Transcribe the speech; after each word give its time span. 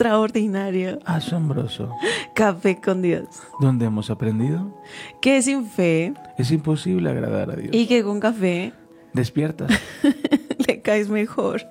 Extraordinario. 0.00 0.98
asombroso. 1.06 1.90
Café 2.34 2.78
con 2.82 3.00
Dios. 3.00 3.24
Donde 3.60 3.86
hemos 3.86 4.10
aprendido 4.10 4.78
Que 5.22 5.40
sin 5.40 5.64
fe 5.64 6.12
es 6.36 6.50
imposible 6.50 7.08
agradar 7.08 7.50
a 7.50 7.56
Dios. 7.56 7.70
y 7.74 7.86
que 7.86 8.02
con 8.04 8.20
café 8.20 8.74
Despiertas. 9.14 9.70
le 10.68 10.82
caes 10.82 11.08
mejor. 11.08 11.62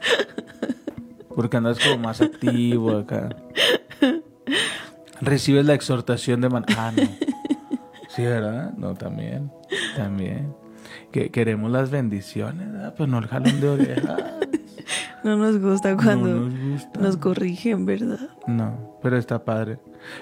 Porque 1.35 1.57
andas 1.57 1.77
como 1.79 1.99
más 1.99 2.19
activo 2.19 2.97
acá. 2.97 3.29
Recibes 5.21 5.67
la 5.67 5.75
exhortación 5.75 6.41
de 6.41 6.49
man... 6.49 6.65
Ah, 6.75 6.91
no. 6.95 7.03
Sí, 8.07 8.23
¿verdad? 8.23 8.73
No, 8.75 8.95
también. 8.95 9.51
También. 9.95 10.51
Que 11.11 11.29
queremos 11.29 11.69
las 11.69 11.91
bendiciones, 11.91 12.71
¿verdad? 12.71 12.95
Pues 12.97 13.07
no 13.07 13.19
el 13.19 13.27
jalón 13.27 13.61
de 13.61 13.69
orejas. 13.69 14.23
No 15.23 15.37
nos 15.37 15.59
gusta 15.59 15.95
cuando 15.95 16.27
No 16.27 16.49
nos 16.49 16.69
gusta. 16.83 16.99
nos 16.99 17.17
corrigen, 17.17 17.85
¿verdad? 17.85 18.29
No, 18.47 18.97
pero 19.01 19.17
está 19.17 19.43
padre. 19.43 19.79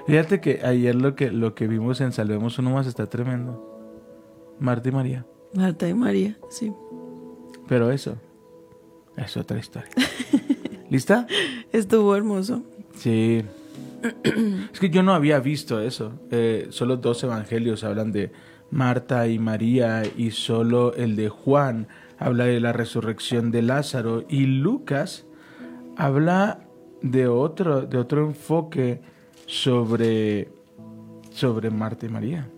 Fíjate 0.07 0.39
que 0.39 0.61
ayer 0.63 0.95
lo 0.95 1.16
que, 1.16 1.30
lo 1.31 1.55
que 1.55 1.67
vimos 1.67 2.00
en 2.02 2.11
Salvemos 2.14 2.58
Uno 2.59 2.69
Más 2.72 2.88
está 2.88 3.08
tremendo. 3.08 3.69
Marta 4.59 4.89
y 4.89 4.92
María. 4.92 5.25
Marta 5.53 5.88
y 5.89 5.94
María, 5.94 6.38
sí. 6.50 6.72
Pero 7.67 7.92
eso 7.92 8.16
es 9.17 9.36
otra 9.38 9.59
historia. 9.59 9.89
¿Lista? 10.89 11.27
Estuvo 11.72 12.16
hermoso. 12.16 12.64
Sí. 12.95 13.44
Es 14.72 14.80
que 14.80 14.89
yo 14.89 15.02
no 15.03 15.14
había 15.14 15.39
visto 15.39 15.80
eso. 15.80 16.14
Eh, 16.31 16.67
solo 16.70 16.97
dos 16.97 17.23
evangelios 17.23 17.83
hablan 17.83 18.11
de 18.11 18.31
Marta 18.70 19.27
y 19.27 19.39
María 19.39 20.03
y 20.17 20.31
solo 20.31 20.94
el 20.95 21.16
de 21.16 21.30
Juan 21.30 21.88
habla 22.23 22.45
de 22.45 22.59
la 22.59 22.71
resurrección 22.71 23.52
de 23.52 23.61
Lázaro 23.61 24.23
y 24.29 24.45
Lucas 24.45 25.25
habla 25.97 26.59
de 27.02 27.27
otro, 27.27 27.81
de 27.81 27.97
otro 27.97 28.25
enfoque 28.25 29.02
sobre, 29.45 30.49
sobre 31.31 31.69
Marta 31.69 32.05
y 32.05 32.09
María. 32.09 32.49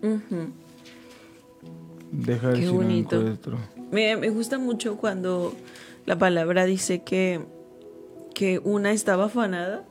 Deja 2.11 2.47
ver 2.49 2.59
Qué 2.59 2.69
bonito. 2.69 3.23
Me, 3.91 4.15
me 4.15 4.29
gusta 4.29 4.59
mucho 4.59 4.97
cuando 4.97 5.53
la 6.05 6.17
palabra 6.17 6.65
dice 6.65 7.03
que, 7.03 7.41
que 8.35 8.59
una 8.63 8.91
estaba 8.91 9.25
afanada 9.25 9.83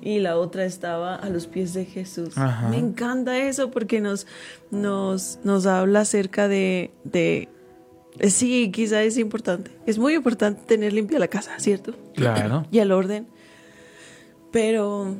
y 0.00 0.20
la 0.20 0.36
otra 0.36 0.64
estaba 0.64 1.16
a 1.16 1.28
los 1.28 1.48
pies 1.48 1.74
de 1.74 1.84
Jesús. 1.84 2.38
Ajá. 2.38 2.68
Me 2.68 2.78
encanta 2.78 3.36
eso 3.36 3.72
porque 3.72 4.00
nos, 4.00 4.28
nos, 4.70 5.40
nos 5.42 5.66
habla 5.66 6.00
acerca 6.00 6.46
de, 6.46 6.92
de... 7.02 7.48
Sí, 8.28 8.70
quizá 8.72 9.02
es 9.02 9.16
importante. 9.16 9.70
Es 9.86 9.98
muy 9.98 10.14
importante 10.14 10.62
tener 10.66 10.92
limpia 10.92 11.18
la 11.18 11.28
casa, 11.28 11.58
¿cierto? 11.58 11.94
Claro. 12.14 12.66
Y 12.70 12.78
el 12.78 12.92
orden. 12.92 13.26
Pero... 14.52 15.16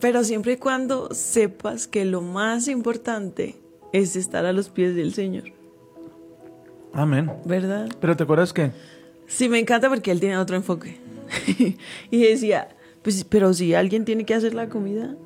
Pero 0.00 0.22
siempre 0.22 0.52
y 0.52 0.56
cuando 0.56 1.12
sepas 1.12 1.88
que 1.88 2.04
lo 2.04 2.20
más 2.20 2.68
importante 2.68 3.56
es 3.92 4.14
estar 4.14 4.46
a 4.46 4.52
los 4.52 4.68
pies 4.68 4.94
del 4.94 5.12
Señor, 5.14 5.52
Amén. 6.92 7.30
¿verdad? 7.44 7.88
Pero 8.00 8.16
¿te 8.16 8.22
acuerdas 8.22 8.52
que 8.52 8.70
Sí, 9.26 9.48
me 9.48 9.58
encanta 9.58 9.88
porque 9.88 10.10
él 10.10 10.20
tiene 10.20 10.36
otro 10.38 10.56
enfoque. 10.56 10.98
y 12.10 12.22
decía, 12.22 12.68
pues, 13.02 13.24
pero 13.24 13.54
si 13.54 13.74
alguien 13.74 14.04
tiene 14.04 14.24
que 14.24 14.34
hacer 14.34 14.54
la 14.54 14.68
comida, 14.68 15.16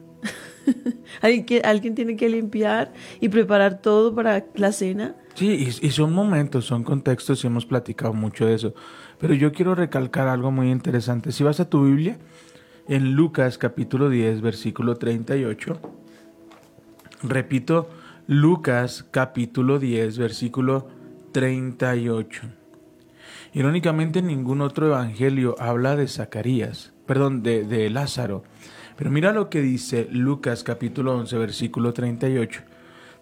alguien, 1.20 1.62
alguien 1.64 1.94
tiene 1.94 2.16
que 2.16 2.28
limpiar 2.28 2.92
y 3.20 3.28
preparar 3.28 3.80
todo 3.80 4.14
para 4.14 4.44
la 4.54 4.72
cena. 4.72 5.14
Sí, 5.34 5.48
y, 5.80 5.86
y 5.86 5.90
son 5.90 6.12
momentos, 6.12 6.64
son 6.64 6.84
contextos 6.84 7.42
y 7.44 7.46
hemos 7.46 7.66
platicado 7.66 8.12
mucho 8.12 8.46
de 8.46 8.54
eso. 8.54 8.74
Pero 9.18 9.34
yo 9.34 9.52
quiero 9.52 9.74
recalcar 9.74 10.28
algo 10.28 10.50
muy 10.50 10.70
interesante. 10.70 11.32
Si 11.32 11.42
vas 11.44 11.60
a 11.60 11.68
tu 11.68 11.84
Biblia, 11.84 12.18
en 12.88 13.14
Lucas 13.14 13.58
capítulo 13.58 14.10
10, 14.10 14.40
versículo 14.40 14.96
38, 14.96 15.80
repito, 17.22 17.88
Lucas 18.26 19.04
capítulo 19.10 19.78
10, 19.78 20.18
versículo 20.18 20.88
38. 21.32 22.42
Irónicamente, 23.54 24.20
ningún 24.20 24.60
otro 24.60 24.86
evangelio 24.86 25.54
habla 25.58 25.96
de 25.96 26.08
Zacarías, 26.08 26.92
perdón, 27.06 27.42
de 27.42 27.88
Lázaro. 27.90 28.44
Pero 28.96 29.10
mira 29.10 29.32
lo 29.32 29.50
que 29.50 29.60
dice 29.60 30.06
Lucas 30.10 30.62
capítulo 30.62 31.16
11, 31.16 31.36
versículo 31.38 31.92
38. 31.92 32.62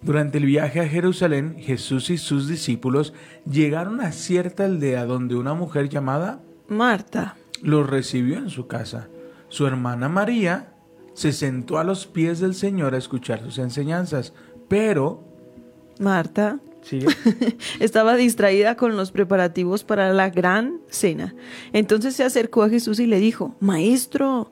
Durante 0.02 0.38
el 0.38 0.46
viaje 0.46 0.80
a 0.80 0.88
Jerusalén, 0.88 1.56
Jesús 1.58 2.10
y 2.10 2.18
sus 2.18 2.48
discípulos 2.48 3.14
llegaron 3.50 4.00
a 4.00 4.12
cierta 4.12 4.64
aldea 4.64 5.06
donde 5.06 5.36
una 5.36 5.54
mujer 5.54 5.88
llamada 5.88 6.42
Marta, 6.68 7.36
los 7.62 7.88
recibió 7.88 8.38
en 8.38 8.50
su 8.50 8.66
casa. 8.66 9.08
Su 9.48 9.66
hermana 9.66 10.08
María 10.08 10.74
se 11.14 11.32
sentó 11.32 11.78
a 11.78 11.84
los 11.84 12.06
pies 12.06 12.40
del 12.40 12.54
Señor 12.54 12.94
a 12.94 12.98
escuchar 12.98 13.42
sus 13.42 13.58
enseñanzas, 13.58 14.32
pero... 14.68 15.22
Marta 15.98 16.58
¿Sigue? 16.82 17.06
estaba 17.80 18.16
distraída 18.16 18.76
con 18.76 18.96
los 18.96 19.12
preparativos 19.12 19.84
para 19.84 20.12
la 20.12 20.30
gran 20.30 20.80
cena. 20.88 21.34
Entonces 21.72 22.16
se 22.16 22.24
acercó 22.24 22.64
a 22.64 22.68
Jesús 22.68 22.98
y 22.98 23.06
le 23.06 23.20
dijo, 23.20 23.54
Maestro, 23.60 24.50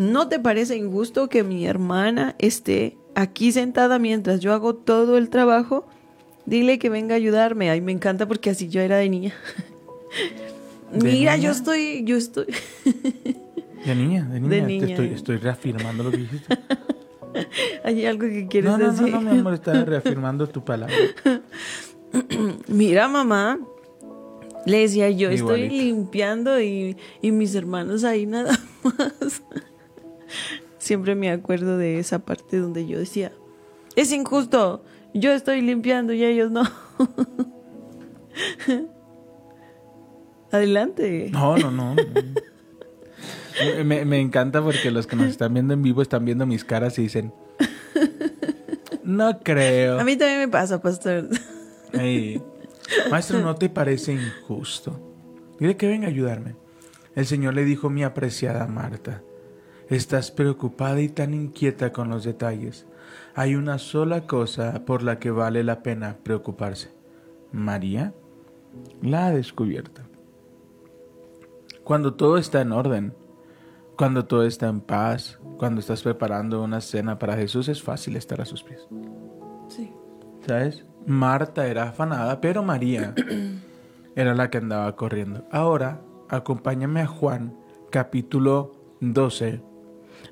¿no 0.00 0.28
te 0.28 0.38
parece 0.40 0.76
injusto 0.76 1.28
que 1.28 1.44
mi 1.44 1.66
hermana 1.66 2.34
esté 2.38 2.96
aquí 3.14 3.52
sentada 3.52 3.98
mientras 3.98 4.40
yo 4.40 4.54
hago 4.54 4.74
todo 4.74 5.18
el 5.18 5.28
trabajo? 5.28 5.86
Dile 6.46 6.78
que 6.78 6.88
venga 6.88 7.14
a 7.14 7.16
ayudarme. 7.18 7.68
Ay, 7.70 7.82
me 7.82 7.92
encanta 7.92 8.26
porque 8.26 8.48
así 8.50 8.68
yo 8.68 8.80
era 8.80 8.96
de 8.96 9.10
niña. 9.10 9.34
¿De 10.90 11.04
Mira, 11.04 11.36
niña? 11.36 11.44
yo 11.44 11.50
estoy, 11.52 12.02
yo 12.04 12.16
estoy. 12.16 12.46
De 13.84 13.94
niña, 13.94 14.24
de 14.24 14.40
niña. 14.40 14.50
De 14.56 14.60
Te 14.60 14.66
niña. 14.66 14.86
estoy, 14.88 15.06
estoy 15.14 15.36
reafirmando 15.38 16.04
lo 16.04 16.10
que 16.10 16.16
dijiste. 16.18 16.58
Hay 17.84 18.04
algo 18.06 18.26
que 18.26 18.46
quieres 18.48 18.70
No, 18.70 18.76
no, 18.78 18.86
no, 18.86 18.92
decir. 18.92 19.14
no, 19.14 19.20
mi 19.22 19.38
amor, 19.38 19.54
estás 19.54 19.86
reafirmando 19.86 20.46
tu 20.48 20.62
palabra. 20.64 20.94
Mira, 22.68 23.06
mamá. 23.08 23.58
Le 24.66 24.80
decía, 24.80 25.08
yo 25.10 25.30
estoy 25.30 25.68
limpiando 25.70 26.60
y, 26.60 26.96
y 27.22 27.32
mis 27.32 27.54
hermanos 27.54 28.04
ahí 28.04 28.26
nada 28.26 28.58
más. 28.82 29.42
Siempre 30.78 31.14
me 31.14 31.30
acuerdo 31.30 31.76
de 31.78 31.98
esa 31.98 32.20
parte 32.20 32.58
donde 32.58 32.86
yo 32.86 32.98
decía, 32.98 33.32
es 33.96 34.12
injusto, 34.12 34.82
yo 35.14 35.32
estoy 35.32 35.60
limpiando 35.60 36.12
y 36.12 36.24
ellos 36.24 36.50
no. 36.50 36.62
Adelante. 40.52 41.28
No, 41.32 41.56
no, 41.56 41.70
no. 41.70 41.94
Me- 43.84 44.04
Me, 44.04 44.20
encanta 44.20 44.62
porque 44.62 44.90
los 44.90 45.06
que 45.06 45.16
nos 45.16 45.26
están 45.28 45.52
viendo 45.54 45.74
en 45.74 45.82
vivo 45.82 46.02
están 46.02 46.24
viendo 46.24 46.46
mis 46.46 46.64
caras 46.64 46.98
y 46.98 47.02
dicen, 47.02 47.32
no 49.04 49.38
creo. 49.40 50.00
A 50.00 50.04
mí 50.04 50.16
también 50.16 50.40
me 50.40 50.48
pasa, 50.48 50.80
pastor. 50.80 51.28
Maestro, 53.10 53.40
¿no 53.40 53.54
te 53.56 53.68
parece 53.68 54.12
injusto? 54.14 54.98
Dile 55.58 55.76
que 55.76 55.86
venga 55.88 56.06
a 56.06 56.10
ayudarme. 56.10 56.56
El 57.14 57.26
Señor 57.26 57.54
le 57.54 57.64
dijo, 57.64 57.90
mi 57.90 58.02
apreciada 58.02 58.66
Marta, 58.66 59.22
estás 59.90 60.30
preocupada 60.30 61.00
y 61.00 61.08
tan 61.08 61.34
inquieta 61.34 61.92
con 61.92 62.08
los 62.08 62.24
detalles. 62.24 62.86
Hay 63.34 63.56
una 63.56 63.78
sola 63.78 64.26
cosa 64.26 64.84
por 64.84 65.02
la 65.02 65.18
que 65.18 65.30
vale 65.30 65.64
la 65.64 65.82
pena 65.82 66.18
preocuparse. 66.22 66.92
María 67.52 68.14
la 69.02 69.26
ha 69.26 69.30
descubierto. 69.32 70.02
Cuando 71.84 72.14
todo 72.14 72.38
está 72.38 72.60
en 72.60 72.72
orden, 72.72 73.14
cuando 73.96 74.24
todo 74.24 74.44
está 74.44 74.68
en 74.68 74.80
paz, 74.80 75.38
cuando 75.58 75.80
estás 75.80 76.02
preparando 76.02 76.62
una 76.62 76.80
cena 76.80 77.18
para 77.18 77.36
Jesús, 77.36 77.68
es 77.68 77.82
fácil 77.82 78.16
estar 78.16 78.40
a 78.40 78.44
sus 78.44 78.62
pies. 78.62 78.86
Sí. 79.68 79.92
¿Sabes? 80.46 80.84
Marta 81.06 81.66
era 81.66 81.88
afanada, 81.88 82.40
pero 82.40 82.62
María 82.62 83.14
era 84.14 84.34
la 84.34 84.50
que 84.50 84.58
andaba 84.58 84.94
corriendo. 84.94 85.46
Ahora, 85.50 86.00
acompáñame 86.28 87.00
a 87.00 87.06
Juan, 87.06 87.56
capítulo 87.90 88.72
12. 89.00 89.69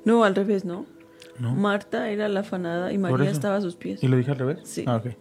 No, 0.05 0.23
al 0.23 0.35
revés, 0.35 0.65
¿no? 0.65 0.85
¿No? 1.39 1.55
Marta 1.55 2.09
era 2.09 2.27
la 2.27 2.41
afanada 2.41 2.91
y 2.91 2.97
María 2.97 3.29
estaba 3.29 3.55
a 3.55 3.61
sus 3.61 3.75
pies. 3.75 4.03
¿Y 4.03 4.07
lo 4.07 4.17
dije 4.17 4.31
al 4.31 4.37
revés? 4.39 4.59
Sí. 4.63 4.83
Ah, 4.87 4.97
ok. 4.97 5.13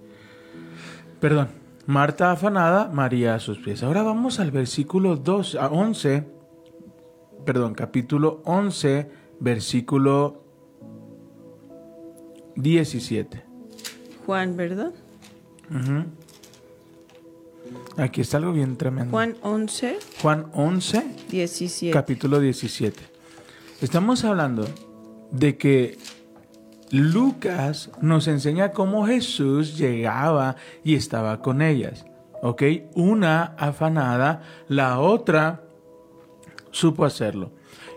Perdón. 1.21 1.49
Marta 1.87 2.33
afanada, 2.33 2.91
María 2.93 3.35
a 3.35 3.41
sus 3.41 3.59
pies. 3.59 3.83
Ahora 3.83 4.03
vamos 4.03 4.41
al 4.41 4.51
versículo 4.51 5.17
2 5.17 5.55
a 5.55 5.69
11. 5.69 6.25
Perdón, 7.47 7.75
capítulo 7.75 8.43
11, 8.45 9.11
versículo 9.41 10.43
17. 12.57 13.43
Juan, 14.27 14.57
¿verdad? 14.57 14.93
Ujú. 15.71 16.05
Aquí 17.97 18.21
está 18.21 18.37
algo 18.37 18.53
bien 18.53 18.77
tremendo. 18.77 19.11
Juan 19.11 19.37
11, 19.43 19.99
Juan 20.21 20.51
11, 20.53 21.05
17. 21.31 21.93
capítulo 21.93 22.39
17. 22.39 23.18
Estamos 23.81 24.25
hablando 24.25 24.65
de 25.31 25.57
que 25.57 25.99
Lucas 26.91 27.91
nos 28.01 28.27
enseña 28.27 28.73
cómo 28.73 29.07
Jesús 29.07 29.77
llegaba 29.79 30.57
y 30.83 30.95
estaba 30.95 31.41
con 31.43 31.63
ellas. 31.63 32.07
¿Ok? 32.43 32.63
Una 32.95 33.55
afanada, 33.59 34.43
la 34.69 35.01
otra 35.01 35.63
supo 36.71 37.05
hacerlo. 37.05 37.51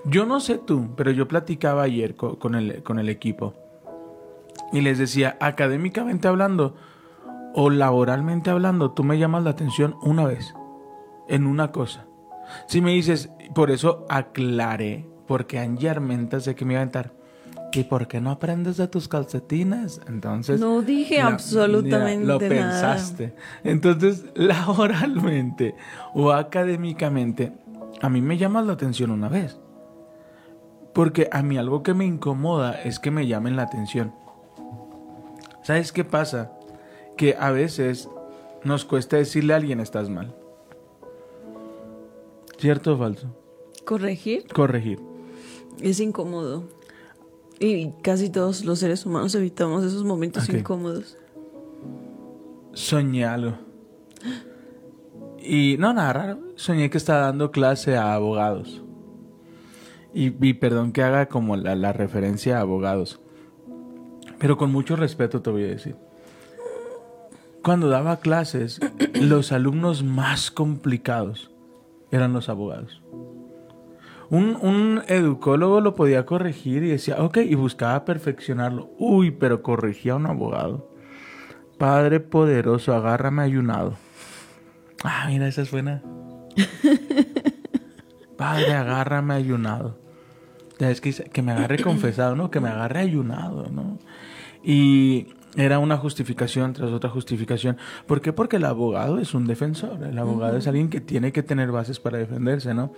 Yo 0.05 0.25
no 0.25 0.39
sé 0.39 0.57
tú, 0.57 0.89
pero 0.95 1.11
yo 1.11 1.27
platicaba 1.27 1.83
ayer 1.83 2.15
co- 2.15 2.39
con, 2.39 2.55
el, 2.55 2.81
con 2.83 2.97
el 2.97 3.07
equipo 3.09 3.53
y 4.73 4.81
les 4.81 4.97
decía, 4.97 5.37
académicamente 5.39 6.27
hablando 6.27 6.75
o 7.53 7.69
laboralmente 7.69 8.49
hablando, 8.49 8.91
tú 8.91 9.03
me 9.03 9.19
llamas 9.19 9.43
la 9.43 9.51
atención 9.51 9.95
una 10.01 10.25
vez 10.25 10.53
en 11.27 11.45
una 11.45 11.71
cosa. 11.71 12.07
Si 12.67 12.81
me 12.81 12.91
dices, 12.91 13.29
por 13.53 13.69
eso 13.69 14.05
aclaré, 14.09 15.07
porque 15.31 15.59
Angie 15.59 15.89
Armenta 15.89 16.41
sé 16.41 16.55
que 16.55 16.65
me 16.65 16.73
iba 16.73 16.81
a 16.81 16.83
aventar. 16.83 17.13
¿Y 17.71 17.85
por 17.85 18.09
qué 18.09 18.19
no 18.19 18.31
aprendes 18.31 18.75
de 18.75 18.89
tus 18.89 19.07
calcetines? 19.07 20.01
Entonces. 20.05 20.59
No 20.59 20.81
dije 20.81 21.19
la- 21.19 21.27
absolutamente 21.27 22.25
Lo 22.25 22.37
nada. 22.37 22.49
pensaste. 22.49 23.33
Entonces, 23.63 24.25
laboralmente 24.35 25.73
o 26.13 26.33
académicamente, 26.33 27.53
a 28.01 28.09
mí 28.09 28.19
me 28.19 28.37
llamas 28.37 28.65
la 28.65 28.73
atención 28.73 29.09
una 29.09 29.29
vez. 29.29 29.57
Porque 30.93 31.29
a 31.31 31.41
mí 31.43 31.57
algo 31.57 31.81
que 31.81 31.93
me 31.93 32.03
incomoda 32.05 32.73
es 32.81 32.99
que 32.99 33.09
me 33.09 33.25
llamen 33.25 33.55
la 33.55 33.63
atención. 33.63 34.13
¿Sabes 35.63 35.93
qué 35.93 36.03
pasa? 36.03 36.51
Que 37.15 37.37
a 37.39 37.51
veces 37.51 38.09
nos 38.65 38.83
cuesta 38.83 39.15
decirle 39.15 39.53
a 39.53 39.55
alguien 39.55 39.79
estás 39.79 40.09
mal. 40.09 40.35
¿Cierto 42.57 42.95
o 42.95 42.97
falso? 42.97 43.27
Corregir 43.85 44.45
Corregir. 44.53 44.99
Es 45.81 45.99
incómodo. 45.99 46.63
Y 47.59 47.91
casi 48.01 48.29
todos 48.29 48.65
los 48.65 48.79
seres 48.79 49.05
humanos 49.05 49.35
evitamos 49.35 49.83
esos 49.83 50.03
momentos 50.03 50.49
incómodos. 50.49 51.17
Soñé 52.73 53.25
algo. 53.25 53.53
Y 55.37 55.75
no, 55.77 55.93
nada 55.93 56.13
raro. 56.13 56.39
Soñé 56.55 56.89
que 56.89 56.97
estaba 56.97 57.21
dando 57.21 57.51
clase 57.51 57.97
a 57.97 58.13
abogados. 58.13 58.81
Y, 60.13 60.33
y 60.45 60.53
perdón 60.53 60.91
que 60.91 61.03
haga 61.03 61.27
como 61.27 61.55
la, 61.55 61.75
la 61.75 61.93
referencia 61.93 62.57
a 62.57 62.61
abogados. 62.61 63.19
Pero 64.39 64.57
con 64.57 64.71
mucho 64.71 64.95
respeto 64.95 65.41
te 65.41 65.51
voy 65.51 65.63
a 65.65 65.67
decir. 65.67 65.95
Cuando 67.63 67.89
daba 67.89 68.21
clases, 68.21 68.79
los 69.13 69.51
alumnos 69.51 70.03
más 70.03 70.49
complicados 70.49 71.51
eran 72.09 72.33
los 72.33 72.49
abogados. 72.49 73.01
Un, 74.31 74.57
un 74.61 75.03
educólogo 75.09 75.81
lo 75.81 75.93
podía 75.93 76.25
corregir 76.25 76.83
y 76.83 76.87
decía, 76.87 77.21
ok, 77.21 77.39
y 77.39 77.55
buscaba 77.55 78.05
perfeccionarlo. 78.05 78.89
Uy, 78.97 79.31
pero 79.31 79.61
corregía 79.61 80.13
a 80.13 80.15
un 80.15 80.25
abogado. 80.25 80.89
Padre 81.77 82.21
poderoso, 82.21 82.95
agárrame 82.95 83.41
ayunado. 83.43 83.95
Ah, 85.03 85.25
mira, 85.27 85.49
esa 85.49 85.63
es 85.63 85.71
buena. 85.71 86.01
Padre, 88.37 88.73
agárrame 88.73 89.33
ayunado. 89.33 89.99
Ya 90.79 90.89
Es 90.89 91.01
que, 91.01 91.11
que 91.11 91.41
me 91.41 91.51
agarre 91.51 91.79
confesado, 91.79 92.33
¿no? 92.37 92.49
Que 92.49 92.61
me 92.61 92.69
agarre 92.69 93.01
ayunado, 93.01 93.67
¿no? 93.69 93.99
Y 94.63 95.27
era 95.57 95.79
una 95.79 95.97
justificación 95.97 96.71
tras 96.71 96.91
otra 96.91 97.09
justificación. 97.09 97.77
¿Por 98.07 98.21
qué? 98.21 98.31
Porque 98.31 98.55
el 98.55 98.63
abogado 98.63 99.19
es 99.19 99.33
un 99.33 99.45
defensor. 99.45 100.01
El 100.03 100.17
abogado 100.17 100.55
es 100.55 100.67
alguien 100.67 100.89
que 100.89 101.01
tiene 101.01 101.33
que 101.33 101.43
tener 101.43 101.69
bases 101.69 101.99
para 101.99 102.17
defenderse, 102.17 102.73
¿no? 102.73 102.93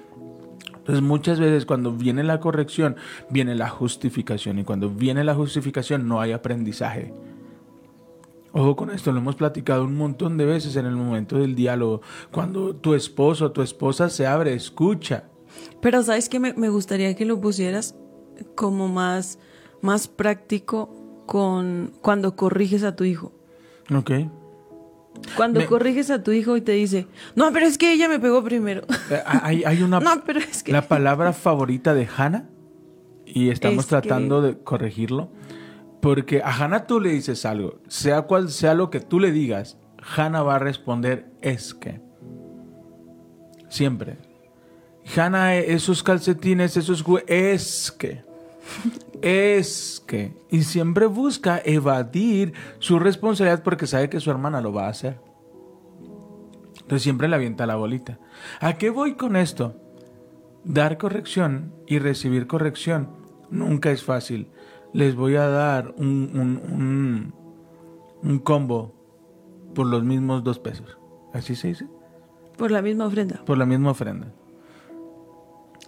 Entonces 0.84 1.02
muchas 1.02 1.40
veces 1.40 1.66
cuando 1.66 1.94
viene 1.94 2.26
la 2.26 2.42
corrección, 2.42 2.98
viene 3.30 3.56
la 3.56 3.70
justificación. 3.70 4.60
Y 4.60 4.66
cuando 4.66 4.90
viene 4.90 5.24
la 5.24 5.34
justificación 5.34 6.10
no 6.10 6.20
hay 6.20 6.34
aprendizaje. 6.34 7.14
Ojo 8.52 8.76
con 8.76 8.92
esto, 8.92 9.14
lo 9.14 9.20
hemos 9.20 9.38
platicado 9.38 9.86
un 9.86 9.96
montón 9.96 10.38
de 10.38 10.44
veces 10.44 10.76
en 10.76 10.86
el 10.86 10.96
momento 10.96 11.38
del 11.38 11.56
diálogo. 11.56 12.02
Cuando 12.34 12.76
tu 12.76 12.96
esposo 12.96 13.46
o 13.46 13.52
tu 13.54 13.62
esposa 13.62 14.10
se 14.10 14.28
abre, 14.28 14.54
escucha. 14.54 15.30
Pero 15.82 16.04
sabes 16.04 16.28
que 16.28 16.42
me, 16.42 16.54
me 16.54 16.68
gustaría 16.68 17.16
que 17.16 17.24
lo 17.24 17.40
pusieras 17.40 17.96
como 18.56 18.90
más, 18.90 19.40
más 19.82 20.10
práctico 20.10 21.24
con 21.26 21.94
cuando 22.02 22.36
corriges 22.36 22.84
a 22.84 22.98
tu 22.98 23.06
hijo. 23.06 23.32
¿Ok? 23.96 24.12
Cuando 25.36 25.60
Me- 25.62 25.66
corriges 25.68 26.10
a 26.12 26.22
tu 26.24 26.32
hijo 26.32 26.58
y 26.58 26.62
te 26.62 26.74
dice, 26.74 27.08
no, 27.36 27.52
pero 27.54 27.66
es 27.66 27.78
que 27.78 27.94
ella 27.94 28.08
me 28.10 28.20
pegó 28.20 28.44
primero. 28.44 28.82
Eh, 29.10 29.22
Hay, 29.26 29.64
hay 29.64 29.82
una... 29.82 30.00
no, 30.02 30.24
pero 30.26 30.40
es 30.40 30.64
que... 30.64 30.72
La 30.72 30.88
palabra 30.88 31.34
favorita 31.34 31.94
de 31.94 32.08
Hannah, 32.16 32.50
y 33.26 33.50
estamos 33.50 33.86
Es 33.86 33.90
tratando 33.90 34.42
de 34.42 34.60
corregirlo, 34.60 35.32
porque 36.02 36.42
a 36.44 36.52
Hannah 36.52 36.86
tú 36.86 37.00
le 37.00 37.12
dices 37.12 37.46
algo, 37.46 37.80
sea 37.88 38.24
cual 38.24 38.50
sea 38.50 38.74
lo 38.74 38.90
que 38.90 39.00
tú 39.00 39.20
le 39.20 39.32
digas, 39.32 39.78
Hannah 40.16 40.44
va 40.44 40.56
a 40.56 40.60
responder 40.60 41.32
es 41.42 41.74
que. 41.74 42.02
Siempre. 43.70 44.18
Hannah, 45.16 45.56
eh, 45.58 45.74
esos 45.74 46.04
calcetines, 46.04 46.78
esos 46.78 47.04
es 47.28 47.92
que. 47.98 48.24
Es 49.24 50.04
que. 50.06 50.34
Y 50.52 50.64
siempre 50.64 51.06
busca 51.06 51.62
evadir 51.64 52.54
su 52.80 53.00
responsabilidad 53.00 53.64
porque 53.64 53.88
sabe 53.88 54.10
que 54.10 54.20
su 54.20 54.30
hermana 54.30 54.60
lo 54.60 54.74
va 54.74 54.88
a 54.88 54.90
hacer. 54.90 55.18
Entonces 56.82 57.04
siempre 57.04 57.30
le 57.30 57.38
avienta 57.38 57.66
la 57.66 57.78
bolita. 57.78 58.20
¿A 58.60 58.74
qué 58.74 58.90
voy 58.90 59.16
con 59.16 59.38
esto? 59.38 59.80
Dar 60.66 60.98
corrección 60.98 61.74
y 61.88 62.00
recibir 62.00 62.48
corrección 62.48 63.10
nunca 63.50 63.92
es 63.92 64.04
fácil. 64.04 64.50
Les 64.92 65.16
voy 65.16 65.38
a 65.38 65.48
dar 65.48 65.94
un, 65.96 66.30
un, 66.34 66.62
un, 66.74 67.34
un 68.22 68.40
combo 68.40 68.94
por 69.74 69.88
los 69.88 70.04
mismos 70.04 70.44
dos 70.44 70.60
pesos. 70.60 70.98
¿Así 71.34 71.56
se 71.56 71.70
dice? 71.70 71.88
Por 72.58 72.72
la 72.72 72.82
misma 72.82 73.06
ofrenda. 73.06 73.42
Por 73.46 73.58
la 73.58 73.66
misma 73.66 73.92
ofrenda. 73.92 74.34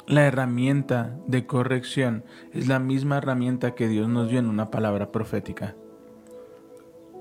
La 0.08 0.26
herramienta 0.26 1.18
de 1.26 1.48
corrección 1.48 2.24
es 2.54 2.68
la 2.68 2.80
misma 2.80 3.18
herramienta 3.18 3.74
que 3.74 3.88
Dios 3.88 4.08
nos 4.08 4.30
dio 4.30 4.40
en 4.40 4.48
una 4.48 4.70
palabra 4.70 5.12
profética. 5.12 5.76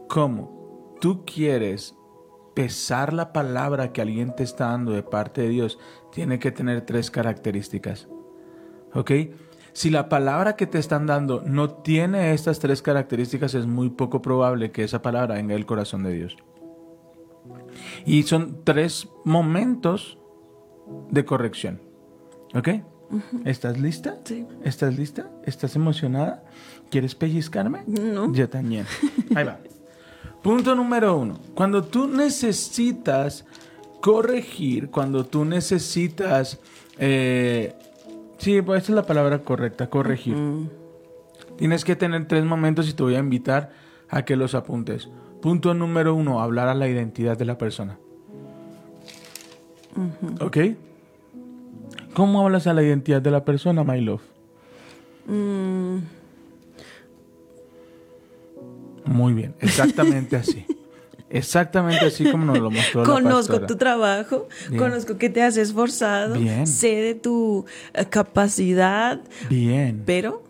¿Cómo? 0.08 0.96
Tú 1.00 1.24
quieres 1.24 1.96
pesar 2.54 3.12
la 3.12 3.32
palabra 3.32 3.92
que 3.92 4.00
alguien 4.00 4.34
te 4.34 4.42
está 4.42 4.68
dando 4.68 4.92
de 4.92 5.02
parte 5.02 5.42
de 5.42 5.48
Dios, 5.48 5.78
tiene 6.12 6.38
que 6.38 6.52
tener 6.52 6.82
tres 6.82 7.10
características. 7.10 8.08
¿Ok? 8.94 9.10
Si 9.72 9.90
la 9.90 10.08
palabra 10.08 10.54
que 10.54 10.68
te 10.68 10.78
están 10.78 11.06
dando 11.06 11.42
no 11.44 11.70
tiene 11.70 12.32
estas 12.32 12.60
tres 12.60 12.80
características, 12.80 13.54
es 13.54 13.66
muy 13.66 13.90
poco 13.90 14.22
probable 14.22 14.70
que 14.70 14.84
esa 14.84 15.02
palabra 15.02 15.34
venga 15.34 15.54
del 15.54 15.66
corazón 15.66 16.04
de 16.04 16.12
Dios. 16.12 16.36
Y 18.06 18.22
son 18.22 18.62
tres 18.62 19.08
momentos 19.24 20.18
de 21.10 21.24
corrección. 21.24 21.93
¿Ok? 22.54 22.68
¿Estás 23.44 23.78
lista? 23.78 24.16
Sí. 24.24 24.46
¿Estás 24.64 24.96
lista? 24.96 25.30
¿Estás 25.44 25.76
emocionada? 25.76 26.42
¿Quieres 26.90 27.14
pellizcarme? 27.14 27.82
No. 27.86 28.32
Yo 28.32 28.48
también. 28.48 28.86
Ahí 29.34 29.44
va. 29.44 29.58
Punto 30.42 30.74
número 30.74 31.16
uno. 31.16 31.38
Cuando 31.54 31.84
tú 31.84 32.06
necesitas 32.06 33.44
corregir, 34.00 34.90
cuando 34.90 35.24
tú 35.24 35.44
necesitas... 35.44 36.60
eh, 36.98 37.74
sí, 38.38 38.60
pues 38.62 38.82
esta 38.82 38.92
es 38.92 38.96
la 38.96 39.06
palabra 39.06 39.40
correcta, 39.40 39.88
corregir. 39.88 40.36
Tienes 41.56 41.84
que 41.84 41.96
tener 41.96 42.26
tres 42.26 42.44
momentos 42.44 42.88
y 42.88 42.94
te 42.94 43.02
voy 43.02 43.14
a 43.14 43.20
invitar 43.20 43.72
a 44.08 44.24
que 44.24 44.36
los 44.36 44.54
apuntes. 44.54 45.08
Punto 45.40 45.74
número 45.74 46.14
uno, 46.14 46.40
hablar 46.40 46.68
a 46.68 46.74
la 46.74 46.88
identidad 46.88 47.36
de 47.38 47.44
la 47.44 47.58
persona. 47.58 47.98
¿Ok? 50.40 50.58
¿Cómo 52.14 52.44
hablas 52.44 52.66
a 52.66 52.72
la 52.74 52.82
identidad 52.82 53.20
de 53.20 53.30
la 53.30 53.44
persona, 53.44 53.82
my 53.84 54.00
love? 54.00 54.22
Mm, 55.26 55.98
Muy 59.06 59.32
bien, 59.34 59.54
exactamente 59.60 60.36
así. 60.36 60.64
Exactamente 61.30 62.04
así 62.06 62.30
como 62.30 62.44
nos 62.46 62.58
lo 62.60 62.70
mostró 62.70 63.02
conozco 63.02 63.60
tu 63.66 63.74
trabajo, 63.76 64.46
Bien. 64.68 64.78
conozco 64.80 65.18
que 65.18 65.28
te 65.28 65.42
has 65.42 65.56
esforzado, 65.56 66.38
Bien. 66.38 66.66
sé 66.66 66.94
de 67.02 67.14
tu 67.16 67.64
eh, 67.92 68.04
capacidad, 68.08 69.20
Bien. 69.50 70.02
pero 70.06 70.42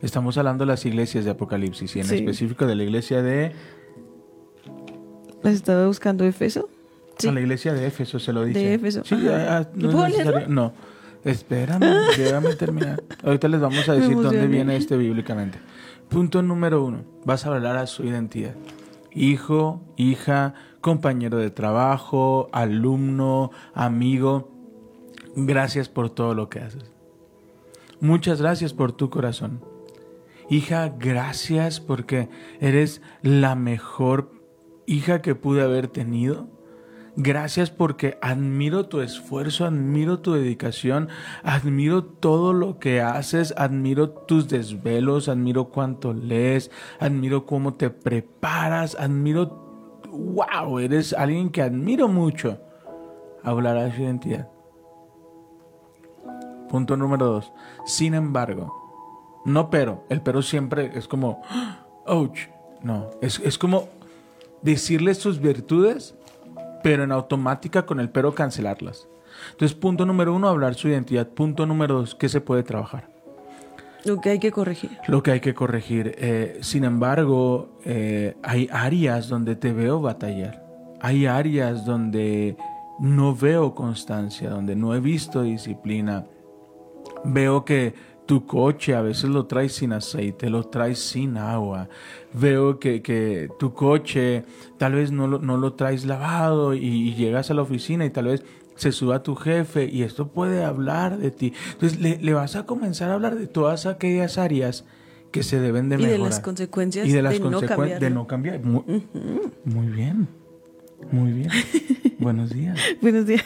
Estamos 0.00 0.36
hablando 0.36 0.64
de 0.64 0.68
las 0.72 0.84
iglesias 0.84 1.24
de 1.24 1.30
Apocalipsis 1.30 1.94
y 1.94 2.00
en 2.00 2.06
Sí. 2.06 2.14
específico 2.16 2.66
de 2.66 2.74
la 2.74 2.82
iglesia 2.82 3.22
de... 3.22 3.52
¿las 5.44 5.54
estaba 5.54 5.86
buscando 5.86 6.24
Efeso? 6.24 6.68
Sí. 7.18 7.28
A 7.28 7.32
la 7.32 7.40
iglesia 7.40 7.72
de 7.72 7.86
Éfeso 7.86 8.18
se 8.18 8.32
lo 8.32 8.44
dice. 8.44 8.58
De 8.58 8.74
Éfeso, 8.74 9.04
Sí, 9.04 9.14
ah, 9.28 9.68
no, 9.74 9.88
es 9.88 9.94
¿Puedo 9.94 10.08
necesario- 10.08 10.32
leerlo? 10.38 10.54
no. 10.54 10.72
Espérame, 11.24 11.86
déjame 12.16 12.54
terminar. 12.54 13.02
Ahorita 13.22 13.48
les 13.48 13.60
vamos 13.60 13.88
a 13.88 13.94
decir 13.94 14.16
dónde 14.16 14.46
viene 14.46 14.76
este 14.76 14.96
bíblicamente. 14.96 15.58
Punto 16.08 16.42
número 16.42 16.84
uno. 16.84 17.04
Vas 17.24 17.46
a 17.46 17.54
hablar 17.54 17.76
a 17.76 17.86
su 17.86 18.04
identidad. 18.04 18.54
Hijo, 19.12 19.82
hija, 19.96 20.54
compañero 20.80 21.38
de 21.38 21.50
trabajo, 21.50 22.48
alumno, 22.52 23.50
amigo. 23.74 24.50
Gracias 25.36 25.88
por 25.88 26.10
todo 26.10 26.34
lo 26.34 26.48
que 26.48 26.60
haces. 26.60 26.92
Muchas 28.00 28.42
gracias 28.42 28.72
por 28.74 28.92
tu 28.92 29.10
corazón. 29.10 29.60
Hija, 30.50 30.92
gracias 30.98 31.80
porque 31.80 32.28
eres 32.60 33.00
la 33.22 33.54
mejor 33.54 34.32
hija 34.86 35.22
que 35.22 35.34
pude 35.34 35.62
haber 35.62 35.86
tenido. 35.86 36.48
Gracias 37.16 37.70
porque 37.70 38.16
admiro 38.22 38.86
tu 38.86 39.02
esfuerzo, 39.02 39.66
admiro 39.66 40.20
tu 40.20 40.32
dedicación, 40.32 41.10
admiro 41.42 42.04
todo 42.04 42.54
lo 42.54 42.78
que 42.78 43.02
haces, 43.02 43.52
admiro 43.58 44.08
tus 44.08 44.48
desvelos, 44.48 45.28
admiro 45.28 45.66
cuánto 45.66 46.14
lees, 46.14 46.70
admiro 47.00 47.44
cómo 47.44 47.74
te 47.74 47.90
preparas, 47.90 48.96
admiro, 48.98 50.00
wow, 50.10 50.78
eres 50.78 51.12
alguien 51.12 51.50
que 51.50 51.60
admiro 51.60 52.08
mucho. 52.08 52.58
Hablar 53.44 53.76
a 53.76 53.94
su 53.94 54.00
identidad. 54.00 54.48
Punto 56.70 56.96
número 56.96 57.26
dos. 57.26 57.52
Sin 57.84 58.14
embargo, 58.14 58.72
no 59.44 59.68
pero, 59.68 60.06
el 60.08 60.22
pero 60.22 60.40
siempre 60.40 60.92
es 60.94 61.08
como, 61.08 61.42
ouch, 62.06 62.48
no, 62.82 63.10
es, 63.20 63.38
es 63.40 63.58
como 63.58 63.88
decirle 64.62 65.12
sus 65.14 65.40
virtudes 65.40 66.14
pero 66.82 67.04
en 67.04 67.12
automática 67.12 67.86
con 67.86 68.00
el 68.00 68.10
pero 68.10 68.34
cancelarlas. 68.34 69.08
Entonces, 69.52 69.76
punto 69.76 70.04
número 70.06 70.34
uno, 70.34 70.48
hablar 70.48 70.74
su 70.74 70.88
identidad. 70.88 71.28
Punto 71.28 71.66
número 71.66 71.96
dos, 71.96 72.14
¿qué 72.14 72.28
se 72.28 72.40
puede 72.40 72.62
trabajar? 72.62 73.08
Lo 74.04 74.20
que 74.20 74.30
hay 74.30 74.38
que 74.38 74.50
corregir. 74.50 74.90
Lo 75.06 75.22
que 75.22 75.30
hay 75.30 75.40
que 75.40 75.54
corregir. 75.54 76.14
Eh, 76.18 76.58
sin 76.60 76.84
embargo, 76.84 77.78
eh, 77.84 78.36
hay 78.42 78.68
áreas 78.72 79.28
donde 79.28 79.54
te 79.54 79.72
veo 79.72 80.00
batallar. 80.00 80.64
Hay 81.00 81.26
áreas 81.26 81.84
donde 81.84 82.56
no 82.98 83.34
veo 83.34 83.74
constancia, 83.74 84.50
donde 84.50 84.76
no 84.76 84.94
he 84.94 85.00
visto 85.00 85.42
disciplina. 85.42 86.24
Veo 87.24 87.64
que 87.64 87.94
tu 88.26 88.46
coche 88.46 88.94
a 88.94 89.02
veces 89.02 89.24
lo 89.30 89.46
traes 89.46 89.72
sin 89.74 89.92
aceite, 89.92 90.48
lo 90.48 90.64
traes 90.64 90.98
sin 90.98 91.36
agua. 91.36 91.88
Veo 92.32 92.78
que, 92.78 93.02
que 93.02 93.48
tu 93.58 93.74
coche 93.74 94.44
tal 94.78 94.94
vez 94.94 95.10
no 95.12 95.26
lo, 95.26 95.38
no 95.38 95.56
lo 95.56 95.74
traes 95.74 96.04
lavado 96.04 96.74
y, 96.74 96.78
y 96.84 97.14
llegas 97.14 97.50
a 97.50 97.54
la 97.54 97.62
oficina 97.62 98.04
y 98.04 98.10
tal 98.10 98.26
vez 98.26 98.44
se 98.76 98.90
suba 98.92 99.22
tu 99.22 99.34
jefe 99.34 99.84
y 99.90 100.02
esto 100.02 100.28
puede 100.28 100.64
hablar 100.64 101.18
de 101.18 101.30
ti. 101.30 101.52
Entonces 101.72 102.00
le, 102.00 102.18
le 102.18 102.32
vas 102.32 102.56
a 102.56 102.64
comenzar 102.64 103.10
a 103.10 103.14
hablar 103.14 103.34
de 103.36 103.46
todas 103.46 103.86
aquellas 103.86 104.38
áreas 104.38 104.84
que 105.30 105.42
se 105.42 105.60
deben 105.60 105.88
de 105.88 105.96
Y 105.96 105.98
de 105.98 106.04
mejorar. 106.12 106.30
las 106.30 106.40
consecuencias 106.40 107.06
Y 107.06 107.12
de 107.12 107.22
las 107.22 107.34
de 107.34 107.40
no 107.40 107.50
consecuencias 107.60 108.00
de 108.00 108.10
no 108.10 108.26
cambiar. 108.26 108.60
Muy, 108.62 108.82
muy 109.64 109.86
bien. 109.88 110.28
Muy 111.10 111.32
bien. 111.32 111.50
Buenos 112.18 112.50
días. 112.50 112.78
Buenos 113.00 113.26
días. 113.26 113.42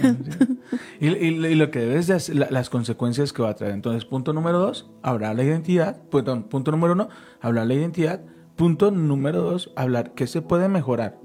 Y, 1.00 1.08
y- 1.08 1.46
y 1.46 1.54
lo 1.54 1.70
que 1.70 1.80
debes 1.80 2.06
de 2.06 2.14
hacer, 2.14 2.36
la- 2.36 2.48
las 2.50 2.68
consecuencias 2.70 3.32
que 3.32 3.42
va 3.42 3.50
a 3.50 3.54
traer. 3.54 3.72
Entonces, 3.72 4.04
punto 4.04 4.32
número 4.32 4.58
dos, 4.58 4.90
hablar 5.02 5.34
la 5.36 5.44
identidad. 5.44 6.02
Perdón, 6.10 6.44
punto 6.44 6.70
número 6.70 6.92
uno, 6.92 7.08
hablar 7.40 7.66
la 7.66 7.74
identidad. 7.74 8.20
Punto 8.56 8.90
número 8.90 9.42
dos, 9.42 9.72
hablar 9.76 10.12
qué 10.14 10.26
se 10.26 10.42
puede 10.42 10.68
mejorar. 10.68 11.18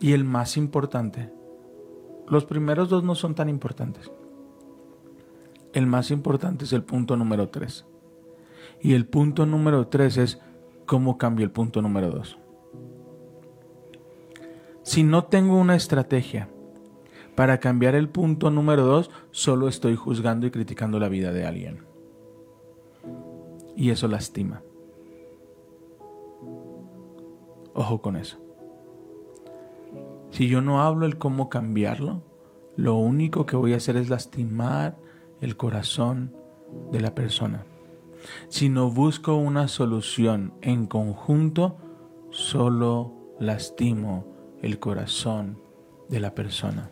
Y 0.00 0.12
el 0.12 0.24
más 0.24 0.56
importante, 0.56 1.30
los 2.28 2.44
primeros 2.44 2.88
dos 2.88 3.04
no 3.04 3.14
son 3.14 3.34
tan 3.34 3.48
importantes. 3.48 4.10
El 5.72 5.86
más 5.86 6.10
importante 6.10 6.64
es 6.64 6.72
el 6.72 6.82
punto 6.82 7.16
número 7.16 7.48
tres. 7.48 7.84
Y 8.80 8.94
el 8.94 9.06
punto 9.06 9.46
número 9.46 9.86
tres 9.88 10.16
es 10.16 10.40
cómo 10.86 11.16
cambio 11.18 11.44
el 11.44 11.52
punto 11.52 11.80
número 11.82 12.10
dos. 12.10 12.38
Si 14.90 15.04
no 15.04 15.26
tengo 15.26 15.56
una 15.56 15.76
estrategia 15.76 16.48
para 17.36 17.60
cambiar 17.60 17.94
el 17.94 18.08
punto 18.08 18.50
número 18.50 18.84
dos, 18.84 19.08
solo 19.30 19.68
estoy 19.68 19.94
juzgando 19.94 20.48
y 20.48 20.50
criticando 20.50 20.98
la 20.98 21.08
vida 21.08 21.30
de 21.30 21.46
alguien. 21.46 21.84
Y 23.76 23.90
eso 23.90 24.08
lastima. 24.08 24.64
Ojo 27.72 28.02
con 28.02 28.16
eso. 28.16 28.38
Si 30.32 30.48
yo 30.48 30.60
no 30.60 30.82
hablo 30.82 31.06
el 31.06 31.18
cómo 31.18 31.48
cambiarlo, 31.48 32.24
lo 32.74 32.96
único 32.96 33.46
que 33.46 33.54
voy 33.54 33.74
a 33.74 33.76
hacer 33.76 33.96
es 33.96 34.08
lastimar 34.08 34.98
el 35.40 35.56
corazón 35.56 36.34
de 36.90 37.00
la 37.00 37.14
persona. 37.14 37.64
Si 38.48 38.68
no 38.68 38.90
busco 38.90 39.36
una 39.36 39.68
solución 39.68 40.52
en 40.62 40.88
conjunto, 40.88 41.76
solo 42.30 43.14
lastimo 43.38 44.29
el 44.62 44.78
corazón 44.78 45.58
de 46.08 46.20
la 46.20 46.34
persona. 46.34 46.90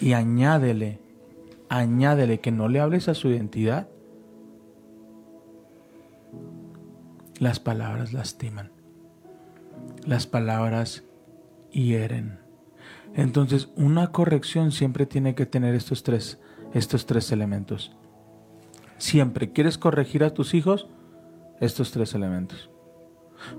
Y 0.00 0.12
añádele, 0.14 1.00
añádele 1.68 2.40
que 2.40 2.50
no 2.50 2.68
le 2.68 2.80
hables 2.80 3.08
a 3.08 3.14
su 3.14 3.28
identidad. 3.28 3.88
Las 7.38 7.60
palabras 7.60 8.12
lastiman. 8.12 8.70
Las 10.04 10.26
palabras 10.26 11.04
hieren. 11.70 12.40
Entonces, 13.14 13.70
una 13.76 14.12
corrección 14.12 14.72
siempre 14.72 15.06
tiene 15.06 15.34
que 15.34 15.46
tener 15.46 15.74
estos 15.74 16.02
tres, 16.02 16.40
estos 16.74 17.06
tres 17.06 17.32
elementos. 17.32 17.96
Siempre 18.98 19.52
quieres 19.52 19.78
corregir 19.78 20.24
a 20.24 20.34
tus 20.34 20.54
hijos, 20.54 20.88
estos 21.60 21.90
tres 21.90 22.14
elementos. 22.14 22.70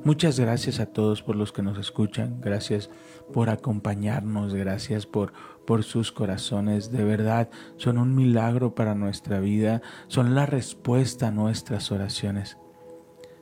Muchas 0.04 0.40
gracias 0.40 0.80
a 0.80 0.88
todos 0.88 1.22
por 1.22 1.36
los 1.36 1.52
que 1.52 1.62
nos 1.62 1.78
escuchan, 1.78 2.40
gracias 2.42 2.90
por 3.34 3.50
acompañarnos, 3.50 4.54
gracias 4.54 5.06
por, 5.06 5.34
por 5.66 5.84
sus 5.84 6.12
corazones, 6.12 6.92
de 6.92 7.04
verdad 7.04 7.50
son 7.78 7.98
un 7.98 8.16
milagro 8.16 8.76
para 8.76 8.96
nuestra 8.96 9.40
vida, 9.40 9.82
son 10.08 10.36
la 10.36 10.46
respuesta 10.46 11.28
a 11.28 11.32
nuestras 11.32 11.92
oraciones. 11.92 12.58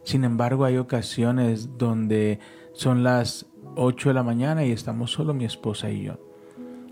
Sin 0.03 0.23
embargo, 0.23 0.65
hay 0.65 0.77
ocasiones 0.77 1.77
donde 1.77 2.39
son 2.73 3.03
las 3.03 3.45
8 3.75 4.09
de 4.09 4.15
la 4.15 4.23
mañana 4.23 4.65
y 4.65 4.71
estamos 4.71 5.11
solo 5.11 5.33
mi 5.33 5.45
esposa 5.45 5.91
y 5.91 6.03
yo. 6.03 6.19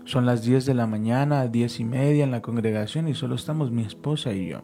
Son 0.04 0.24
las 0.24 0.42
10 0.42 0.64
de 0.66 0.74
la 0.74 0.86
mañana, 0.86 1.46
10 1.48 1.80
y 1.80 1.84
media 1.84 2.24
en 2.24 2.30
la 2.30 2.42
congregación 2.42 3.08
y 3.08 3.14
solo 3.14 3.34
estamos 3.34 3.70
mi 3.70 3.82
esposa 3.82 4.32
y 4.32 4.48
yo 4.48 4.62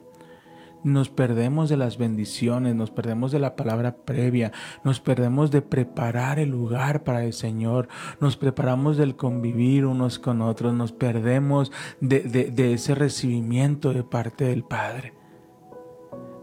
nos 0.85 1.09
perdemos 1.09 1.69
de 1.71 1.77
las 1.77 1.99
bendiciones, 1.99 2.75
nos 2.77 2.91
perdemos 2.91 3.33
de 3.33 3.41
la 3.41 3.57
palabra 3.57 3.97
previa, 3.97 4.53
nos 4.85 5.01
perdemos 5.01 5.51
de 5.51 5.63
preparar 5.63 6.39
el 6.39 6.51
lugar 6.51 7.03
para 7.03 7.25
el 7.25 7.33
Señor, 7.33 7.89
nos 8.21 8.37
preparamos 8.37 8.97
del 8.97 9.17
convivir 9.17 9.87
unos 9.87 10.19
con 10.19 10.43
otros, 10.43 10.75
nos 10.75 10.93
perdemos 10.93 11.73
de, 12.01 12.21
de, 12.21 12.75
ese 12.75 12.95
recibimiento 12.95 13.93
de 13.93 14.05
parte 14.05 14.45
del 14.45 14.63
Padre. 14.63 15.15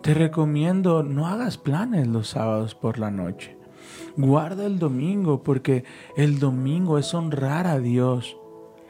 Te 0.02 0.16
recomiendo, 0.16 1.04
no 1.04 1.28
hagas 1.28 1.60
planes 1.60 2.08
los 2.08 2.30
sábados 2.30 2.74
por 2.74 2.98
la 2.98 3.12
noche. 3.12 3.56
Guarda 4.18 4.66
el 4.66 4.80
domingo 4.80 5.44
porque 5.44 5.84
el 6.18 6.40
domingo 6.40 6.98
es 6.98 7.14
honrar 7.14 7.68
a 7.68 7.80
Dios. 7.80 8.38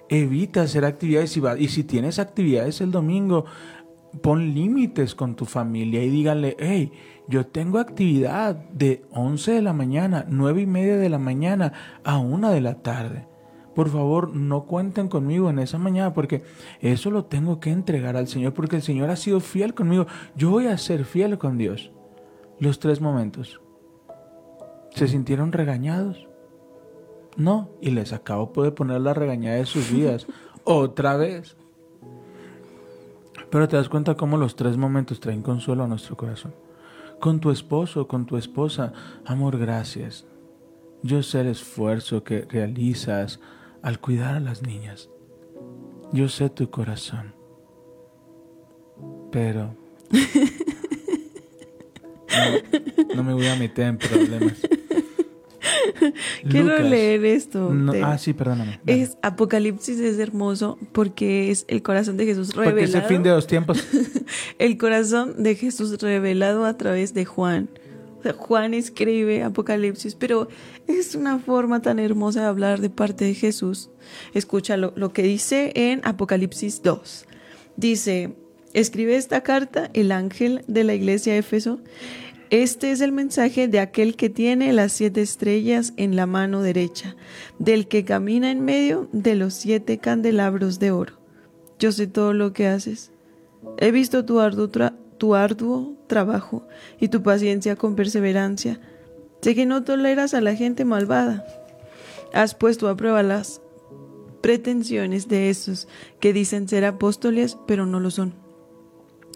Evita 0.07 0.63
hacer 0.63 0.85
actividades 0.85 1.37
y 1.57 1.67
si 1.67 1.83
tienes 1.83 2.19
actividades 2.19 2.81
el 2.81 2.91
domingo, 2.91 3.45
pon 4.21 4.53
límites 4.53 5.15
con 5.15 5.35
tu 5.35 5.45
familia 5.45 6.03
y 6.03 6.09
díganle, 6.09 6.57
hey, 6.59 6.91
yo 7.27 7.47
tengo 7.47 7.79
actividad 7.79 8.55
de 8.55 9.05
11 9.11 9.53
de 9.53 9.61
la 9.61 9.73
mañana, 9.73 10.25
9 10.27 10.61
y 10.61 10.65
media 10.65 10.97
de 10.97 11.09
la 11.09 11.17
mañana 11.19 11.73
a 12.03 12.17
1 12.17 12.51
de 12.51 12.61
la 12.61 12.81
tarde. 12.81 13.27
Por 13.75 13.89
favor, 13.89 14.35
no 14.35 14.65
cuenten 14.65 15.07
conmigo 15.07 15.49
en 15.49 15.59
esa 15.59 15.77
mañana 15.77 16.13
porque 16.13 16.43
eso 16.81 17.09
lo 17.09 17.25
tengo 17.25 17.59
que 17.59 17.71
entregar 17.71 18.17
al 18.17 18.27
Señor 18.27 18.53
porque 18.53 18.75
el 18.75 18.81
Señor 18.81 19.09
ha 19.09 19.15
sido 19.15 19.39
fiel 19.39 19.73
conmigo. 19.73 20.07
Yo 20.35 20.49
voy 20.49 20.67
a 20.67 20.77
ser 20.77 21.05
fiel 21.05 21.37
con 21.37 21.57
Dios. 21.57 21.91
Los 22.59 22.79
tres 22.79 22.99
momentos. 22.99 23.61
¿Se 24.93 25.07
sintieron 25.07 25.53
regañados? 25.53 26.27
No, 27.37 27.69
y 27.79 27.91
les 27.91 28.11
acabo 28.11 28.51
de 28.61 28.71
poner 28.71 28.99
la 28.99 29.13
regañada 29.13 29.55
de 29.55 29.65
sus 29.65 29.89
vidas 29.89 30.27
otra 30.65 31.15
vez. 31.15 31.55
Pero 33.51 33.67
te 33.67 33.75
das 33.75 33.89
cuenta 33.89 34.15
cómo 34.15 34.37
los 34.37 34.55
tres 34.55 34.77
momentos 34.77 35.19
traen 35.19 35.41
consuelo 35.41 35.83
a 35.83 35.87
nuestro 35.87 36.15
corazón. 36.15 36.55
Con 37.19 37.41
tu 37.41 37.51
esposo, 37.51 38.07
con 38.07 38.25
tu 38.25 38.37
esposa, 38.37 38.93
amor, 39.25 39.59
gracias. 39.59 40.25
Yo 41.03 41.21
sé 41.21 41.41
el 41.41 41.47
esfuerzo 41.47 42.23
que 42.23 42.45
realizas 42.49 43.41
al 43.81 43.99
cuidar 43.99 44.35
a 44.35 44.39
las 44.39 44.61
niñas. 44.63 45.09
Yo 46.13 46.29
sé 46.29 46.49
tu 46.49 46.69
corazón. 46.69 47.35
Pero 49.31 49.75
no, 52.29 53.15
no 53.15 53.23
me 53.23 53.33
voy 53.33 53.47
a 53.47 53.55
meter 53.55 53.87
en 53.87 53.97
problemas. 53.97 54.61
Quiero 56.49 56.69
Lucas. 56.69 56.89
leer 56.89 57.25
esto. 57.25 57.69
No, 57.73 57.93
ah, 58.03 58.17
sí, 58.17 58.33
perdóname. 58.33 58.79
Dale. 58.83 59.01
Es 59.01 59.17
Apocalipsis 59.21 59.99
es 59.99 60.19
hermoso 60.19 60.77
porque 60.91 61.51
es 61.51 61.65
el 61.67 61.81
corazón 61.81 62.17
de 62.17 62.25
Jesús 62.25 62.51
Porque 62.53 62.69
revelado. 62.69 62.97
es 62.97 63.03
el 63.03 63.03
fin 63.09 63.23
de 63.23 63.29
los 63.29 63.47
tiempos. 63.47 63.83
El 64.59 64.77
corazón 64.77 65.43
de 65.43 65.55
Jesús 65.55 65.99
revelado 66.01 66.65
a 66.65 66.77
través 66.77 67.13
de 67.13 67.25
Juan. 67.25 67.69
O 68.19 68.23
sea, 68.23 68.33
Juan 68.33 68.73
escribe 68.73 69.43
Apocalipsis, 69.43 70.15
pero 70.15 70.47
es 70.87 71.15
una 71.15 71.39
forma 71.39 71.81
tan 71.81 71.99
hermosa 71.99 72.41
de 72.41 72.45
hablar 72.47 72.79
de 72.79 72.89
parte 72.89 73.25
de 73.25 73.33
Jesús. 73.33 73.89
Escucha 74.33 74.77
lo, 74.77 74.93
lo 74.95 75.11
que 75.11 75.23
dice 75.23 75.71
en 75.75 76.01
Apocalipsis 76.03 76.81
2. 76.83 77.25
Dice, 77.77 78.35
escribe 78.73 79.15
esta 79.15 79.41
carta 79.41 79.89
el 79.93 80.11
ángel 80.11 80.63
de 80.67 80.83
la 80.83 80.93
iglesia 80.93 81.33
de 81.33 81.39
Éfeso. 81.39 81.79
Este 82.51 82.91
es 82.91 82.99
el 82.99 83.13
mensaje 83.13 83.69
de 83.69 83.79
aquel 83.79 84.17
que 84.17 84.29
tiene 84.29 84.73
las 84.73 84.91
siete 84.91 85.21
estrellas 85.21 85.93
en 85.95 86.17
la 86.17 86.25
mano 86.25 86.61
derecha, 86.61 87.15
del 87.59 87.87
que 87.87 88.03
camina 88.03 88.51
en 88.51 88.59
medio 88.59 89.07
de 89.13 89.35
los 89.35 89.53
siete 89.53 89.99
candelabros 89.99 90.77
de 90.77 90.91
oro. 90.91 91.13
Yo 91.79 91.93
sé 91.93 92.07
todo 92.07 92.33
lo 92.33 92.51
que 92.51 92.67
haces. 92.67 93.13
He 93.77 93.91
visto 93.91 94.25
tu 94.25 94.41
arduo, 94.41 94.69
tu 95.17 95.33
arduo 95.33 95.95
trabajo 96.07 96.67
y 96.99 97.07
tu 97.07 97.23
paciencia 97.23 97.77
con 97.77 97.95
perseverancia. 97.95 98.81
Sé 99.39 99.55
que 99.55 99.65
no 99.65 99.85
toleras 99.85 100.33
a 100.33 100.41
la 100.41 100.53
gente 100.53 100.83
malvada. 100.83 101.45
Has 102.33 102.53
puesto 102.53 102.89
a 102.89 102.97
prueba 102.97 103.23
las 103.23 103.61
pretensiones 104.41 105.29
de 105.29 105.49
esos 105.49 105.87
que 106.19 106.33
dicen 106.33 106.67
ser 106.67 106.83
apóstoles, 106.83 107.57
pero 107.65 107.85
no 107.85 108.01
lo 108.01 108.11
son. 108.11 108.40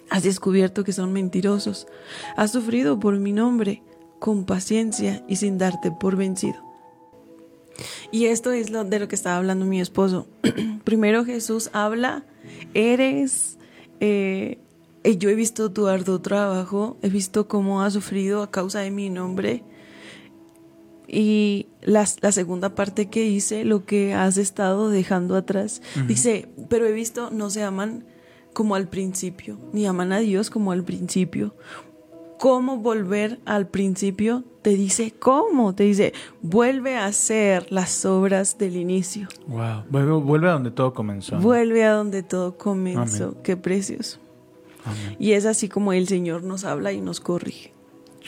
Has 0.10 0.24
descubierto 0.24 0.84
que 0.84 0.94
son 0.94 1.14
mentirosos. 1.14 1.88
Has 2.36 2.52
sufrido 2.52 3.00
por 3.00 3.18
mi 3.18 3.32
nombre 3.32 3.84
con 4.20 4.46
paciencia 4.46 5.24
y 5.28 5.38
sin 5.38 5.58
darte 5.58 5.92
por 5.92 6.16
vencido. 6.16 6.66
Y 8.12 8.26
esto 8.26 8.52
es 8.52 8.70
lo 8.70 8.84
de 8.84 9.00
lo 9.00 9.08
que 9.08 9.16
estaba 9.16 9.38
hablando 9.38 9.66
mi 9.66 9.82
esposo. 9.82 10.28
Primero 10.84 11.26
Jesús 11.26 11.70
habla, 11.74 12.24
eres, 12.74 13.58
eh, 14.00 14.60
eh, 15.04 15.18
yo 15.18 15.30
he 15.30 15.36
visto 15.36 15.72
tu 15.72 15.88
arduo 15.88 16.22
trabajo, 16.22 16.98
he 17.02 17.10
visto 17.10 17.48
cómo 17.48 17.82
has 17.82 17.94
sufrido 17.94 18.42
a 18.42 18.52
causa 18.52 18.80
de 18.80 18.92
mi 18.92 19.10
nombre. 19.10 19.64
Y 21.08 21.68
la, 21.82 22.08
la 22.22 22.32
segunda 22.32 22.74
parte 22.74 23.10
que 23.10 23.22
dice, 23.22 23.64
lo 23.64 23.86
que 23.86 24.14
has 24.14 24.38
estado 24.38 24.90
dejando 24.90 25.36
atrás, 25.36 25.82
dice, 26.08 26.50
pero 26.68 26.88
he 26.88 26.92
visto, 26.94 27.30
no 27.30 27.50
se 27.50 27.64
aman 27.64 28.06
como 28.56 28.76
al 28.76 28.88
principio, 28.88 29.60
ni 29.74 29.86
aman 29.86 30.14
a 30.14 30.20
Dios 30.20 30.50
como 30.50 30.72
al 30.72 30.86
principio. 30.86 31.54
¿Cómo 32.40 32.78
volver 32.78 33.40
al 33.46 33.68
principio? 33.68 34.46
Te 34.62 34.72
dice, 34.72 35.12
¿cómo? 35.12 35.76
Te 35.76 35.84
dice, 35.84 36.14
vuelve 36.42 36.96
a 36.96 37.06
hacer 37.06 37.70
las 37.70 38.06
obras 38.06 38.58
del 38.58 38.78
inicio. 38.78 39.28
Wow. 39.48 39.84
Vuelve, 39.90 40.12
vuelve 40.14 40.50
a 40.50 40.54
donde 40.54 40.72
todo 40.72 40.94
comenzó. 40.94 41.36
¿no? 41.36 41.42
Vuelve 41.42 41.84
a 41.84 41.92
donde 41.92 42.24
todo 42.24 42.58
comenzó. 42.58 43.26
Amén. 43.26 43.38
Qué 43.44 43.58
precioso. 43.58 44.20
Amén. 44.86 45.18
Y 45.20 45.34
es 45.34 45.46
así 45.46 45.68
como 45.68 45.92
el 45.92 46.08
Señor 46.08 46.44
nos 46.44 46.64
habla 46.64 46.94
y 46.94 47.02
nos 47.02 47.20
corrige. 47.20 47.74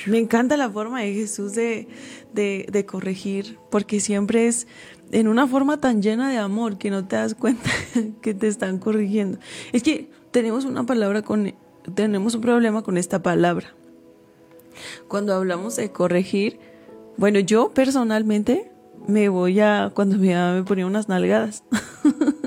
Me 0.07 0.19
encanta 0.19 0.57
la 0.57 0.69
forma 0.69 1.01
de 1.01 1.13
Jesús 1.13 1.53
de, 1.53 1.87
de, 2.33 2.67
de 2.69 2.85
corregir, 2.85 3.57
porque 3.71 4.01
siempre 4.01 4.47
es 4.47 4.67
en 5.11 5.29
una 5.29 5.47
forma 5.47 5.77
tan 5.77 6.01
llena 6.01 6.29
de 6.29 6.37
amor 6.37 6.77
que 6.77 6.89
no 6.89 7.07
te 7.07 7.15
das 7.15 7.33
cuenta 7.33 7.69
que 8.21 8.33
te 8.33 8.47
están 8.47 8.77
corrigiendo. 8.77 9.39
Es 9.71 9.83
que 9.83 10.16
tenemos 10.31 10.65
una 10.65 10.85
palabra 10.85 11.21
con, 11.21 11.53
tenemos 11.95 12.35
un 12.35 12.41
problema 12.41 12.83
con 12.83 12.97
esta 12.97 13.21
palabra. 13.21 13.73
Cuando 15.07 15.33
hablamos 15.33 15.75
de 15.75 15.91
corregir, 15.91 16.59
bueno, 17.17 17.39
yo 17.39 17.73
personalmente 17.73 18.71
me 19.07 19.29
voy 19.29 19.59
a, 19.59 19.91
cuando 19.93 20.17
mi 20.17 20.29
mamá 20.29 20.53
me 20.53 20.63
ponía 20.63 20.85
unas 20.85 21.09
nalgadas. 21.09 21.63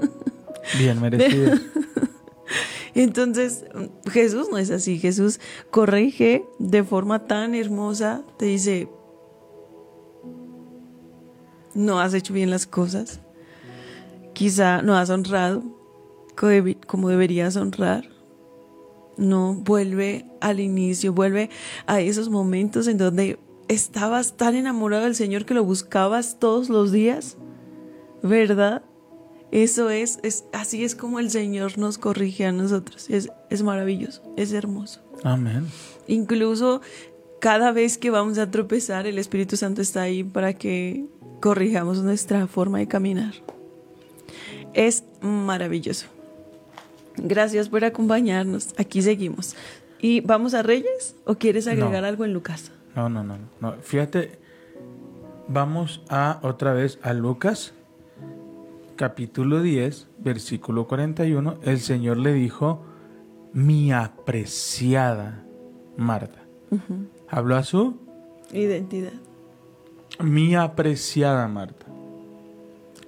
Bien 0.78 1.00
merecido. 1.00 1.56
Entonces, 2.94 3.64
Jesús 4.10 4.48
no 4.50 4.58
es 4.58 4.70
así. 4.70 4.98
Jesús 4.98 5.40
corrige 5.70 6.44
de 6.58 6.82
forma 6.84 7.26
tan 7.26 7.54
hermosa. 7.54 8.22
Te 8.36 8.46
dice, 8.46 8.88
no 11.74 12.00
has 12.00 12.14
hecho 12.14 12.34
bien 12.34 12.50
las 12.50 12.66
cosas. 12.66 13.20
Quizá 14.32 14.82
no 14.82 14.96
has 14.96 15.10
honrado 15.10 15.62
como 16.86 17.08
deberías 17.08 17.56
honrar. 17.56 18.08
No, 19.16 19.54
vuelve 19.54 20.26
al 20.40 20.60
inicio, 20.60 21.12
vuelve 21.12 21.50
a 21.86 22.00
esos 22.00 22.30
momentos 22.30 22.86
en 22.86 22.96
donde 22.96 23.38
estabas 23.68 24.36
tan 24.36 24.54
enamorado 24.54 25.04
del 25.04 25.14
Señor 25.14 25.44
que 25.44 25.54
lo 25.54 25.64
buscabas 25.64 26.38
todos 26.38 26.68
los 26.68 26.90
días. 26.92 27.36
¿Verdad? 28.22 28.82
Eso 29.52 29.90
es, 29.90 30.20
es 30.22 30.44
así 30.52 30.84
es 30.84 30.94
como 30.94 31.18
el 31.18 31.30
Señor 31.30 31.76
nos 31.76 31.98
corrige 31.98 32.46
a 32.46 32.52
nosotros. 32.52 33.10
Es, 33.10 33.30
es 33.50 33.62
maravilloso, 33.62 34.22
es 34.36 34.52
hermoso. 34.52 35.00
Amén. 35.24 35.66
Incluso 36.06 36.80
cada 37.40 37.72
vez 37.72 37.98
que 37.98 38.10
vamos 38.10 38.38
a 38.38 38.50
tropezar, 38.50 39.06
el 39.06 39.18
Espíritu 39.18 39.56
Santo 39.56 39.82
está 39.82 40.02
ahí 40.02 40.22
para 40.22 40.54
que 40.54 41.06
corrijamos 41.40 42.02
nuestra 42.02 42.46
forma 42.46 42.78
de 42.78 42.86
caminar. 42.86 43.34
Es 44.72 45.04
maravilloso. 45.20 46.06
Gracias 47.22 47.68
por 47.68 47.84
acompañarnos. 47.84 48.74
Aquí 48.78 49.02
seguimos. 49.02 49.54
¿Y 50.00 50.20
vamos 50.22 50.54
a 50.54 50.62
Reyes 50.62 51.14
o 51.24 51.34
quieres 51.36 51.66
agregar 51.66 52.02
No. 52.02 52.08
algo 52.08 52.24
en 52.24 52.32
Lucas? 52.32 52.72
No, 52.96 53.08
no, 53.08 53.22
no, 53.22 53.36
no. 53.60 53.72
Fíjate, 53.82 54.38
vamos 55.48 56.02
a 56.08 56.38
otra 56.42 56.72
vez 56.72 56.98
a 57.02 57.12
Lucas, 57.12 57.72
capítulo 58.96 59.60
10, 59.62 60.08
versículo 60.18 60.86
41. 60.88 61.56
El 61.62 61.80
Señor 61.80 62.16
le 62.16 62.32
dijo, 62.32 62.82
mi 63.52 63.92
apreciada 63.92 65.44
Marta. 65.96 66.40
Habló 67.28 67.56
a 67.56 67.62
su, 67.64 67.96
Identidad. 68.52 69.12
mi 70.20 70.54
apreciada 70.54 71.46
Marta. 71.48 71.86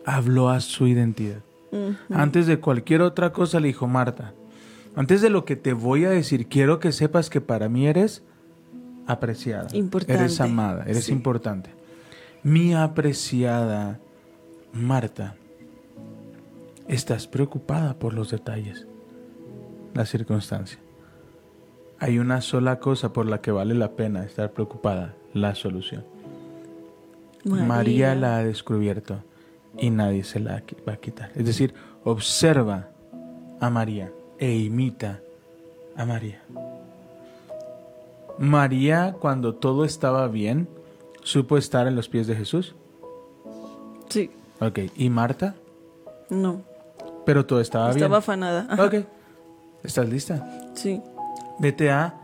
Habló 0.05 0.49
a 0.51 0.61
su 0.61 0.87
identidad. 0.87 1.43
Antes 2.11 2.47
de 2.47 2.61
cualquier 2.61 3.01
otra 3.03 3.33
cosa 3.33 3.59
le 3.61 3.69
dijo, 3.69 3.87
Marta, 3.87 4.35
antes 4.95 5.23
de 5.23 5.31
lo 5.31 5.45
que 5.45 5.57
te 5.57 5.73
voy 5.73 6.05
a 6.05 6.11
decir, 6.11 6.49
quiero 6.49 6.79
que 6.81 6.93
sepas 6.93 7.31
que 7.31 7.41
para 7.41 7.69
mí 7.69 7.87
eres 7.87 8.23
apreciada. 9.07 9.69
Importante. 9.73 10.15
Eres 10.15 10.41
amada, 10.41 10.85
eres 10.87 11.05
Sí. 11.05 11.13
importante. 11.13 11.71
Mi 12.43 12.75
apreciada 12.75 14.01
Marta, 14.73 15.37
estás 16.89 17.27
preocupada 17.27 17.99
por 17.99 18.15
los 18.15 18.31
detalles, 18.31 18.87
la 19.95 20.05
circunstancia. 20.07 20.79
Hay 21.99 22.19
una 22.19 22.41
sola 22.41 22.81
cosa 22.81 23.13
por 23.13 23.27
la 23.27 23.41
que 23.41 23.53
vale 23.53 23.75
la 23.75 23.93
pena 23.93 24.25
estar 24.25 24.53
preocupada, 24.53 25.15
la 25.35 25.55
solución. 25.55 26.05
María, 27.45 28.15
la 28.15 28.37
ha 28.39 28.45
descubierto 28.45 29.23
y 29.79 29.91
nadie 29.91 30.25
se 30.25 30.41
la 30.41 30.63
va 30.89 30.93
a 30.95 30.97
quitar. 30.97 31.31
Es 31.35 31.45
decir, 31.47 31.75
observa 32.05 32.89
a 33.61 33.71
María 33.71 34.11
e 34.39 34.55
imita 34.55 35.21
a 35.97 36.05
María. 36.05 36.43
María, 38.39 39.15
cuando 39.21 39.55
todo 39.55 39.85
estaba 39.85 40.27
bien, 40.29 40.69
supo 41.23 41.57
estar 41.59 41.87
en 41.87 41.95
los 41.95 42.09
pies 42.09 42.27
de 42.27 42.35
Jesús. 42.37 42.75
Sí, 44.09 44.31
Ok, 44.61 44.79
¿y 44.97 45.09
Marta? 45.11 45.55
no. 46.31 46.63
Pero 47.25 47.47
todo 47.47 47.61
estaba, 47.61 47.91
Estaba 47.91 48.09
bien. 48.09 48.19
afanada. 48.19 48.67
Ajá. 48.69 48.85
Ok, 48.87 48.95
¿estás 49.85 50.09
lista? 50.09 50.45
Sí. 50.75 51.01
Vete 51.61 51.89
a 51.91 52.15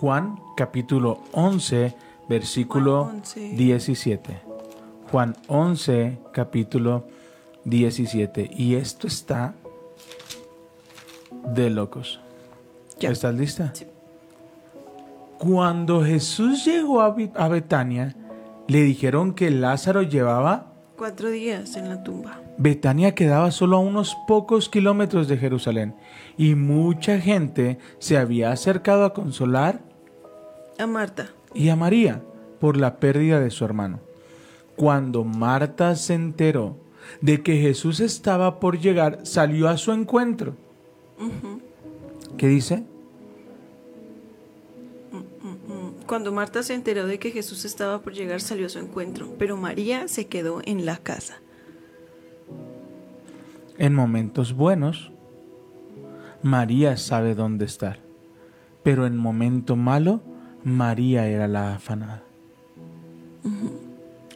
Juan 0.00 0.36
capítulo 0.56 1.20
11, 1.32 1.94
versículo 2.28 3.04
Juan 3.04 3.16
11. 3.18 3.40
17. 3.54 4.40
Juan 5.10 5.36
11, 5.46 6.18
capítulo 6.32 7.06
17. 7.64 8.50
Y 8.54 8.74
esto 8.74 9.06
está 9.06 9.54
de 11.54 11.70
locos. 11.70 12.20
Ya. 12.98 13.10
¿Estás 13.10 13.34
lista? 13.34 13.70
Sí. 13.74 13.86
Cuando 15.38 16.04
Jesús 16.04 16.64
llegó 16.64 17.00
a 17.00 17.48
Betania, 17.48 18.16
le 18.66 18.82
dijeron 18.82 19.34
que 19.34 19.50
Lázaro 19.50 20.02
llevaba... 20.02 20.72
Cuatro 20.96 21.30
días 21.30 21.76
en 21.76 21.88
la 21.88 22.02
tumba. 22.02 22.40
Betania 22.58 23.14
quedaba 23.14 23.52
solo 23.52 23.76
a 23.76 23.80
unos 23.80 24.16
pocos 24.26 24.68
kilómetros 24.68 25.28
de 25.28 25.38
Jerusalén 25.38 25.94
y 26.36 26.56
mucha 26.56 27.20
gente 27.20 27.78
se 28.00 28.18
había 28.18 28.50
acercado 28.50 29.04
a 29.04 29.14
consolar 29.14 29.80
A 30.76 30.88
Marta. 30.88 31.28
y 31.54 31.68
a 31.68 31.76
María 31.76 32.20
por 32.58 32.76
la 32.76 32.96
pérdida 32.96 33.38
de 33.38 33.50
su 33.52 33.64
hermano. 33.64 34.00
Cuando 34.78 35.24
Marta 35.24 35.96
se 35.96 36.14
enteró 36.14 36.76
de 37.20 37.42
que 37.42 37.56
Jesús 37.56 37.98
estaba 37.98 38.60
por 38.60 38.78
llegar, 38.78 39.26
salió 39.26 39.68
a 39.68 39.76
su 39.76 39.90
encuentro. 39.90 40.54
¿Qué 42.36 42.46
dice? 42.46 42.84
Cuando 46.06 46.30
Marta 46.30 46.62
se 46.62 46.74
enteró 46.74 47.06
de 47.06 47.18
que 47.18 47.32
Jesús 47.32 47.64
estaba 47.64 48.02
por 48.02 48.12
llegar, 48.12 48.40
salió 48.40 48.66
a 48.66 48.68
su 48.68 48.78
encuentro, 48.78 49.34
pero 49.36 49.56
María 49.56 50.06
se 50.06 50.28
quedó 50.28 50.62
en 50.64 50.86
la 50.86 50.98
casa. 50.98 51.40
En 53.78 53.96
momentos 53.96 54.52
buenos, 54.52 55.10
María 56.40 56.96
sabe 56.96 57.34
dónde 57.34 57.64
estar, 57.64 57.98
pero 58.84 59.06
en 59.06 59.16
momento 59.16 59.74
malo, 59.74 60.20
María 60.62 61.26
era 61.26 61.48
la 61.48 61.74
afanada. 61.74 62.22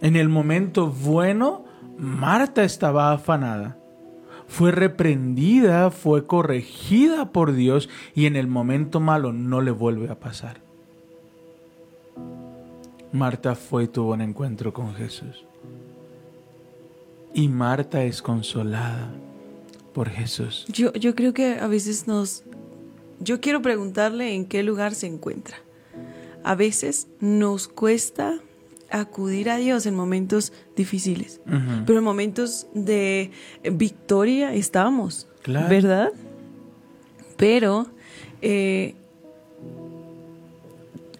En 0.02 0.16
el 0.16 0.28
momento 0.28 0.88
bueno, 0.88 1.64
Marta 1.96 2.64
estaba 2.64 3.12
afanada. 3.12 3.78
Fue 4.48 4.72
reprendida, 4.72 5.92
fue 5.92 6.26
corregida 6.26 7.30
por 7.30 7.52
Dios 7.52 7.88
y 8.12 8.26
en 8.26 8.34
el 8.34 8.48
momento 8.48 8.98
malo 8.98 9.32
no 9.32 9.60
le 9.60 9.70
vuelve 9.70 10.10
a 10.10 10.18
pasar. 10.18 10.60
Marta 13.12 13.54
fue 13.54 13.84
y 13.84 13.88
tuvo 13.88 14.14
un 14.14 14.22
encuentro 14.22 14.72
con 14.72 14.92
Jesús. 14.94 15.44
Y 17.32 17.46
Marta 17.46 18.02
es 18.02 18.22
consolada 18.22 19.08
por 19.94 20.10
Jesús. 20.10 20.66
Yo, 20.68 20.92
yo 20.94 21.14
creo 21.14 21.32
que 21.32 21.60
a 21.60 21.68
veces 21.68 22.08
nos... 22.08 22.42
Yo 23.20 23.40
quiero 23.40 23.62
preguntarle 23.62 24.34
en 24.34 24.46
qué 24.46 24.64
lugar 24.64 24.96
se 24.96 25.06
encuentra. 25.06 25.58
A 26.42 26.56
veces 26.56 27.06
nos 27.20 27.68
cuesta 27.68 28.40
acudir 28.92 29.50
a 29.50 29.56
Dios 29.56 29.86
en 29.86 29.94
momentos 29.94 30.52
difíciles, 30.76 31.40
pero 31.86 31.98
en 31.98 32.04
momentos 32.04 32.66
de 32.74 33.30
victoria 33.72 34.54
estamos, 34.54 35.26
Claro. 35.42 35.68
¿verdad? 35.68 36.08
Pero 37.36 37.86
eh, 38.42 38.94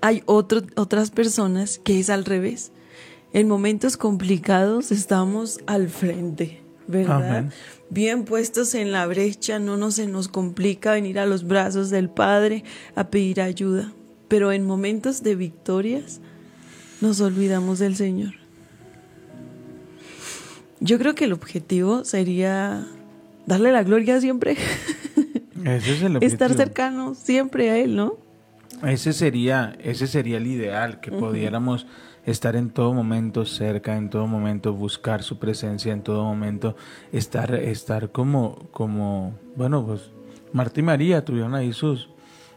hay 0.01 0.23
otro- 0.27 0.63
otras 0.77 1.11
personas 1.11 1.79
que 1.83 1.99
es 2.01 2.11
al 2.11 2.25
revés. 2.25 2.73
En 3.33 3.49
momentos 3.49 3.97
complicados 3.97 4.93
estamos 4.93 5.61
al 5.67 5.89
frente, 5.89 6.61
¿verdad? 6.87 7.39
Amén. 7.39 7.53
Bien 7.89 8.25
puestos 8.25 8.75
en 8.75 8.93
la 8.93 9.07
brecha, 9.07 9.59
no 9.59 9.77
nos 9.77 9.95
se 9.95 10.07
nos 10.07 10.29
complica 10.29 10.93
venir 10.93 11.19
a 11.19 11.27
los 11.27 11.45
brazos 11.47 11.91
del 11.91 12.11
Padre 12.11 12.65
a 12.95 13.09
pedir 13.09 13.41
ayuda. 13.41 13.93
Pero 14.29 14.53
en 14.53 14.67
momentos 14.67 15.23
de 15.23 15.35
victorias 15.37 16.21
nos 17.03 17.21
olvidamos 17.21 17.81
del 17.81 17.97
Señor. 17.97 18.35
Yo 20.81 20.99
creo 20.99 21.15
que 21.15 21.27
el 21.27 21.33
objetivo 21.33 22.05
sería 22.05 22.87
darle 23.47 23.73
la 23.73 23.83
gloria 23.83 24.21
siempre, 24.21 24.57
Ese 25.65 25.95
es 25.95 26.03
el 26.03 26.17
estar 26.23 26.51
objetivo. 26.51 26.55
cercano 26.55 27.15
siempre 27.15 27.71
a 27.71 27.79
Él, 27.79 27.97
¿no? 27.97 28.15
Ese 28.83 29.13
sería, 29.13 29.77
ese 29.83 30.07
sería 30.07 30.39
el 30.39 30.47
ideal, 30.47 31.01
que 31.01 31.13
pudiéramos 31.13 31.87
estar 32.25 32.57
en 32.57 32.71
todo 32.71 32.93
momento 32.95 33.45
cerca, 33.45 33.97
en 33.97 34.09
todo 34.09 34.27
momento 34.27 34.73
buscar 34.73 35.23
su 35.23 35.39
presencia, 35.39 35.93
en 35.93 36.03
todo 36.03 36.25
momento 36.25 36.77
estar, 37.13 37.55
estar 37.55 38.11
como, 38.11 38.69
como, 38.73 39.39
bueno, 39.57 39.85
pues 39.87 40.11
Marta 40.53 40.81
y 40.81 40.83
María 40.83 41.25
tuvieron 41.25 41.55
ahí 41.55 41.73
sus, 41.73 42.09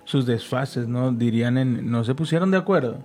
sus 0.03 0.25
desfases, 0.25 0.88
¿no? 0.88 1.12
Dirían, 1.12 1.58
en, 1.58 1.91
no 1.91 2.03
se 2.03 2.15
pusieron 2.15 2.49
de 2.49 2.58
acuerdo. 2.58 3.03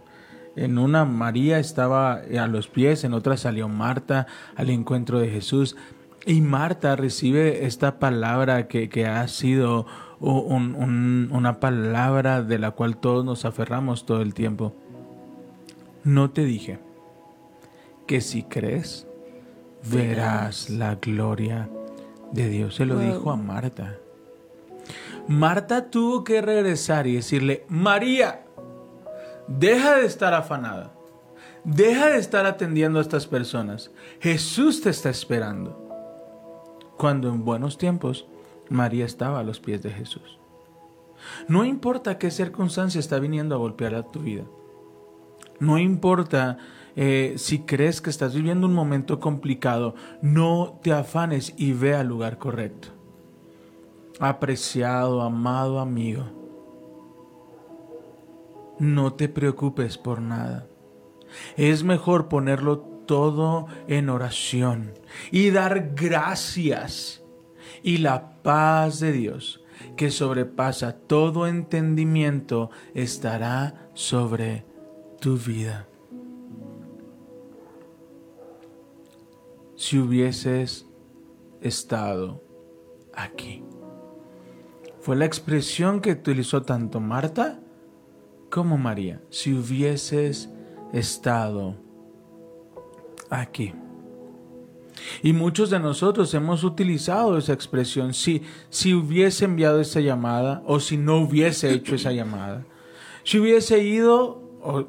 En 0.57 0.79
una 0.79 1.05
María 1.05 1.59
estaba 1.59 2.15
a 2.39 2.47
los 2.47 2.69
pies, 2.69 3.05
en 3.05 3.15
otra 3.15 3.37
salió 3.37 3.69
Marta 3.69 4.27
al 4.57 4.71
encuentro 4.71 5.19
de 5.21 5.29
Jesús. 5.31 5.77
Y 6.27 6.41
Marta 6.43 6.97
recibe 6.97 7.65
esta 7.67 7.99
palabra 7.99 8.69
que, 8.69 8.89
que 8.89 9.07
ha 9.07 9.27
sido 9.29 9.87
un- 10.19 10.75
un- 10.75 11.29
una 11.33 11.61
palabra 11.61 12.43
de 12.43 12.59
la 12.59 12.73
cual 12.73 12.97
todos 12.99 13.25
nos 13.25 13.45
aferramos 13.47 14.05
todo 14.05 14.21
el 14.21 14.35
tiempo. 14.35 14.75
No 16.05 16.31
te 16.31 16.45
dije 16.45 16.79
que 18.07 18.21
si 18.21 18.43
crees, 18.43 19.07
verás 19.91 20.69
la 20.69 20.97
gloria 20.97 21.71
de 22.33 22.49
Dios. 22.49 22.75
Se 22.75 22.85
lo 22.85 22.97
Wow. 22.97 23.05
dijo 23.05 23.31
a 23.31 23.37
Marta. 23.37 23.97
Marta 25.29 25.91
tuvo 25.91 26.25
que 26.25 26.43
regresar 26.43 27.07
y 27.07 27.15
decirle, 27.17 27.65
María, 27.69 28.43
deja 29.51 29.97
de 29.97 30.07
estar 30.07 30.33
afanada. 30.33 30.93
Deja 31.65 32.07
de 32.07 32.19
estar 32.19 32.47
atendiendo 32.47 32.99
a 32.99 33.03
estas 33.03 33.27
personas. 33.27 33.91
Jesús 34.21 34.81
te 34.81 34.91
está 34.91 35.11
esperando. 35.11 35.89
Cuando 36.97 37.29
en 37.29 37.45
buenos 37.45 37.77
tiempos 37.77 38.27
María 38.71 39.05
estaba 39.05 39.41
a 39.41 39.43
los 39.43 39.61
pies 39.61 39.83
de 39.83 39.91
Jesús. 39.91 40.39
No 41.49 41.65
importa 41.65 42.17
qué 42.17 42.31
circunstancia 42.31 42.99
está 42.99 43.19
viniendo 43.19 43.55
a 43.55 43.59
golpear 43.59 43.95
a 43.95 44.05
tu 44.05 44.21
vida. 44.21 44.45
No 45.59 45.79
importa 45.79 46.57
eh, 46.97 47.35
si 47.37 47.61
crees 47.61 48.01
que 48.01 48.11
estás 48.11 48.35
viviendo 48.35 48.67
un 48.67 48.73
momento 48.73 49.21
complicado, 49.21 49.95
no 50.23 50.79
te 50.83 50.93
afanes 50.93 51.53
y 51.59 51.73
ve 51.73 51.95
al 51.95 52.07
lugar 52.07 52.39
correcto. 52.39 52.89
Apreciado, 54.19 55.21
amado 55.21 55.81
amigo, 55.81 56.40
no 58.81 59.13
te 59.13 59.29
preocupes 59.29 59.99
por 59.99 60.21
nada. 60.21 60.67
Es 61.57 61.85
mejor 61.85 62.29
ponerlo 62.29 62.81
todo 63.07 63.67
en 63.87 64.09
oración 64.09 64.95
y 65.31 65.51
dar 65.51 65.93
gracias. 65.95 67.23
Y 67.83 67.99
la 67.99 68.43
paz 68.43 69.01
de 69.01 69.13
Dios, 69.13 69.63
que 69.97 70.11
sobrepasa 70.11 70.93
todo 70.93 71.47
entendimiento, 71.47 72.71
estará 72.95 73.91
sobre 73.95 74.65
tu 75.21 75.37
vida. 75.37 75.87
Si 79.77 79.99
hubieses 79.99 80.87
estado 81.61 82.43
aquí. 83.15 83.63
Fue 85.01 85.17
la 85.17 85.25
expresión 85.25 86.01
que 86.01 86.13
utilizó 86.13 86.63
tanto 86.63 87.01
Marta 87.01 87.61
como 88.51 88.77
María. 88.77 89.21
Si 89.31 89.55
hubieses 89.55 90.51
estado 90.93 91.77
aquí. 93.31 93.73
Y 95.23 95.33
muchos 95.33 95.71
de 95.71 95.79
nosotros 95.79 96.33
hemos 96.35 96.65
utilizado 96.65 97.39
esa 97.39 97.53
expresión. 97.53 98.13
Si, 98.13 98.43
si 98.69 98.95
hubiese 98.95 99.45
enviado 99.45 99.81
esa 99.81 100.01
llamada 100.01 100.63
o 100.67 100.81
si 100.81 100.97
no 100.97 101.19
hubiese 101.19 101.73
hecho 101.73 101.95
esa 101.95 102.13
llamada. 102.13 102.67
Si 103.25 103.39
hubiese 103.39 103.83
ido 103.83 104.43
o, 104.63 104.89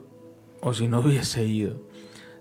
o 0.62 0.74
si 0.74 0.88
no 0.88 1.00
hubiese 1.00 1.46
ido. 1.46 1.91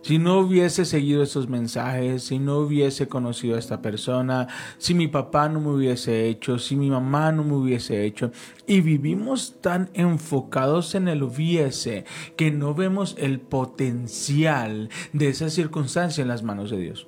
Si 0.02 0.18
no 0.18 0.38
hubiese 0.38 0.86
seguido 0.86 1.22
esos 1.22 1.48
mensajes, 1.48 2.24
si 2.24 2.38
no 2.38 2.58
hubiese 2.58 3.06
conocido 3.06 3.56
a 3.56 3.58
esta 3.58 3.82
persona, 3.82 4.48
si 4.78 4.94
mi 4.94 5.08
papá 5.08 5.48
no 5.48 5.60
me 5.60 5.70
hubiese 5.70 6.26
hecho, 6.26 6.58
si 6.58 6.74
mi 6.74 6.90
mamá 6.90 7.32
no 7.32 7.44
me 7.44 7.54
hubiese 7.54 8.04
hecho. 8.04 8.30
Y 8.66 8.80
vivimos 8.80 9.56
tan 9.60 9.90
enfocados 9.92 10.94
en 10.94 11.08
el 11.08 11.22
hubiese 11.22 12.04
que 12.36 12.50
no 12.50 12.74
vemos 12.74 13.14
el 13.18 13.40
potencial 13.40 14.88
de 15.12 15.28
esa 15.28 15.50
circunstancia 15.50 16.22
en 16.22 16.28
las 16.28 16.42
manos 16.42 16.70
de 16.70 16.78
Dios. 16.78 17.06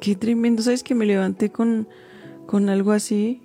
Qué 0.00 0.16
tremendo, 0.16 0.62
¿sabes? 0.62 0.82
Que 0.82 0.96
me 0.96 1.06
levanté 1.06 1.52
con, 1.52 1.86
con 2.46 2.68
algo 2.70 2.90
así. 2.90 3.40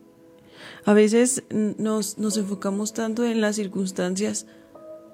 A 0.85 0.93
veces 0.93 1.43
nos, 1.51 2.17
nos 2.17 2.35
enfocamos 2.37 2.93
tanto 2.93 3.25
en 3.25 3.41
las 3.41 3.57
circunstancias 3.57 4.47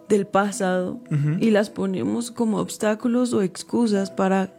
del 0.10 0.28
pasado 0.28 1.00
y 1.40 1.52
las 1.52 1.70
ponemos 1.70 2.32
como 2.32 2.58
obstáculos 2.60 3.34
o 3.34 3.42
excusas 3.42 4.12
para, 4.12 4.54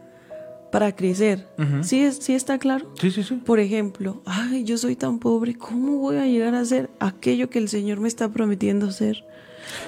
para 0.72 0.94
crecer. 0.96 1.46
¿Sí, 1.82 2.00
es- 2.00 2.16
¿Sí 2.18 2.34
está 2.34 2.58
claro? 2.58 2.90
Sí, 3.00 3.10
sí, 3.10 3.22
sí. 3.22 3.34
Por 3.36 3.60
ejemplo, 3.60 4.22
ay, 4.26 4.64
yo 4.64 4.76
soy 4.78 4.96
tan 4.96 5.18
pobre, 5.18 5.54
¿cómo 5.54 5.98
voy 5.98 6.16
a 6.16 6.26
llegar 6.26 6.54
a 6.54 6.64
ser 6.64 6.90
aquello 7.00 7.50
que 7.50 7.58
el 7.58 7.68
Señor 7.68 8.00
me 8.00 8.08
está 8.08 8.28
prometiendo 8.30 8.90
ser? 8.90 9.24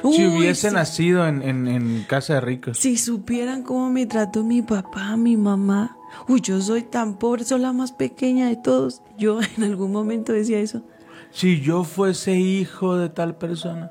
Si 0.03 0.27
Uy, 0.27 0.39
hubiese 0.39 0.69
si- 0.71 0.75
nacido 0.75 1.27
en, 1.27 1.43
en- 1.43 1.69
en 1.69 2.05
casa 2.09 2.35
de 2.35 2.41
ricos. 2.41 2.79
si 2.79 2.97
supieran 2.97 3.63
cómo 3.63 3.91
me 3.91 4.07
trató 4.07 4.43
mi 4.45 4.63
papá, 4.63 5.17
mi 5.17 5.37
mamá. 5.37 5.97
Uy, 6.29 6.41
yo 6.41 6.61
soy 6.63 6.83
tan 6.83 7.19
pobre, 7.19 7.45
soy 7.45 7.61
la 7.61 7.73
más 7.75 7.93
pequeña 7.93 8.49
de 8.49 8.57
todos. 8.57 9.03
Yo 9.19 9.39
en 9.57 9.65
algún 9.65 9.93
momento 9.93 10.33
decía 10.33 10.59
eso. 10.61 10.83
Si 11.31 11.61
yo 11.61 11.85
fuese 11.85 12.39
hijo 12.39 12.97
de 12.97 13.09
tal 13.11 13.37
persona. 13.37 13.91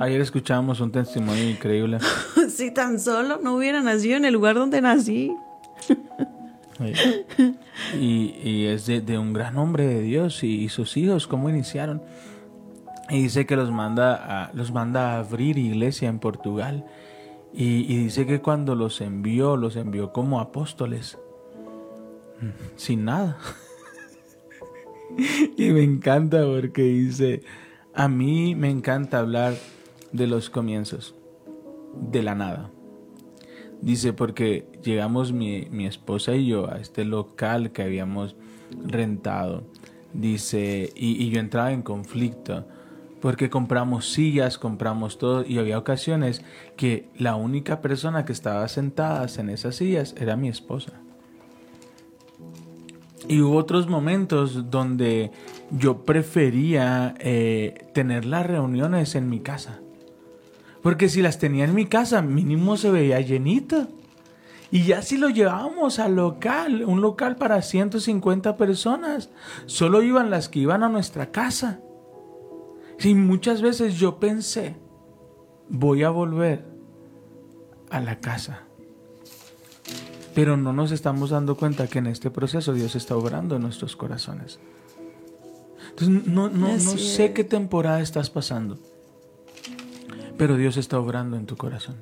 Ayer 0.00 0.20
escuchábamos 0.20 0.80
un 0.80 0.90
testimonio 0.90 1.48
increíble. 1.48 1.98
Si 2.48 2.70
tan 2.70 2.98
solo 2.98 3.38
no 3.42 3.54
hubiera 3.56 3.80
nacido 3.82 4.16
en 4.16 4.24
el 4.24 4.32
lugar 4.34 4.56
donde 4.56 4.80
nací. 4.80 5.34
Y, 7.98 8.34
y 8.42 8.66
es 8.66 8.86
de, 8.86 9.00
de 9.00 9.18
un 9.18 9.32
gran 9.32 9.56
hombre 9.56 9.86
de 9.86 10.02
Dios 10.02 10.42
y, 10.42 10.64
y 10.64 10.68
sus 10.68 10.96
hijos, 10.96 11.26
cómo 11.26 11.48
iniciaron. 11.48 12.02
Y 13.08 13.22
dice 13.22 13.46
que 13.46 13.56
los 13.56 13.70
manda 13.70 14.14
a, 14.44 14.52
los 14.52 14.72
manda 14.72 15.12
a 15.12 15.18
abrir 15.20 15.58
iglesia 15.58 16.08
en 16.08 16.18
Portugal. 16.18 16.84
Y, 17.52 17.92
y 17.92 18.04
dice 18.04 18.26
que 18.26 18.40
cuando 18.40 18.74
los 18.74 19.00
envió, 19.00 19.56
los 19.56 19.76
envió 19.76 20.12
como 20.12 20.40
apóstoles. 20.40 21.18
Mm, 22.40 22.76
Sin 22.76 23.04
nada. 23.04 23.38
y 25.56 25.70
me 25.70 25.82
encanta 25.82 26.44
porque 26.44 26.82
dice, 26.82 27.42
a 27.94 28.08
mí 28.08 28.54
me 28.54 28.70
encanta 28.70 29.18
hablar 29.18 29.54
de 30.12 30.26
los 30.26 30.50
comienzos, 30.50 31.14
de 31.94 32.22
la 32.22 32.34
nada. 32.34 32.70
Dice, 33.80 34.12
porque 34.12 34.66
llegamos 34.82 35.32
mi, 35.32 35.66
mi 35.70 35.86
esposa 35.86 36.34
y 36.34 36.46
yo 36.46 36.72
a 36.72 36.78
este 36.78 37.04
local 37.04 37.72
que 37.72 37.82
habíamos 37.82 38.36
rentado. 38.84 39.64
Dice, 40.12 40.92
y, 40.94 41.22
y 41.22 41.30
yo 41.30 41.40
entraba 41.40 41.72
en 41.72 41.82
conflicto 41.82 42.64
porque 43.20 43.50
compramos 43.50 44.12
sillas, 44.12 44.58
compramos 44.58 45.16
todo 45.16 45.44
y 45.46 45.58
había 45.58 45.78
ocasiones 45.78 46.42
que 46.76 47.08
la 47.16 47.36
única 47.36 47.80
persona 47.80 48.24
que 48.24 48.32
estaba 48.32 48.66
sentada 48.66 49.26
en 49.38 49.48
esas 49.48 49.76
sillas 49.76 50.14
era 50.18 50.36
mi 50.36 50.48
esposa. 50.48 51.01
Y 53.28 53.40
hubo 53.40 53.56
otros 53.56 53.88
momentos 53.88 54.70
donde 54.70 55.30
yo 55.70 56.04
prefería 56.04 57.14
eh, 57.18 57.88
tener 57.94 58.24
las 58.24 58.46
reuniones 58.46 59.14
en 59.14 59.28
mi 59.28 59.40
casa. 59.40 59.80
Porque 60.82 61.08
si 61.08 61.22
las 61.22 61.38
tenía 61.38 61.64
en 61.64 61.74
mi 61.74 61.86
casa, 61.86 62.22
mínimo 62.22 62.76
se 62.76 62.90
veía 62.90 63.20
llenito. 63.20 63.88
Y 64.72 64.84
ya 64.84 65.02
si 65.02 65.18
lo 65.18 65.28
llevábamos 65.28 65.98
al 65.98 66.16
local, 66.16 66.84
un 66.84 67.00
local 67.00 67.36
para 67.36 67.62
150 67.62 68.56
personas, 68.56 69.30
solo 69.66 70.02
iban 70.02 70.30
las 70.30 70.48
que 70.48 70.60
iban 70.60 70.82
a 70.82 70.88
nuestra 70.88 71.30
casa. 71.30 71.80
Y 72.98 73.14
muchas 73.14 73.62
veces 73.62 73.96
yo 73.96 74.18
pensé, 74.18 74.76
voy 75.68 76.02
a 76.02 76.10
volver 76.10 76.64
a 77.90 78.00
la 78.00 78.18
casa. 78.20 78.64
Pero 80.34 80.56
no 80.56 80.72
nos 80.72 80.92
estamos 80.92 81.30
dando 81.30 81.56
cuenta 81.56 81.86
que 81.86 81.98
en 81.98 82.06
este 82.06 82.30
proceso 82.30 82.72
Dios 82.72 82.94
está 82.94 83.16
obrando 83.16 83.56
en 83.56 83.62
nuestros 83.62 83.96
corazones. 83.96 84.58
Entonces, 85.90 86.26
no, 86.26 86.48
no, 86.48 86.68
no 86.68 86.78
sé 86.78 87.32
qué 87.32 87.44
temporada 87.44 88.00
estás 88.00 88.30
pasando, 88.30 88.78
pero 90.38 90.56
Dios 90.56 90.76
está 90.76 90.98
obrando 90.98 91.36
en 91.36 91.46
tu 91.46 91.56
corazón. 91.56 91.96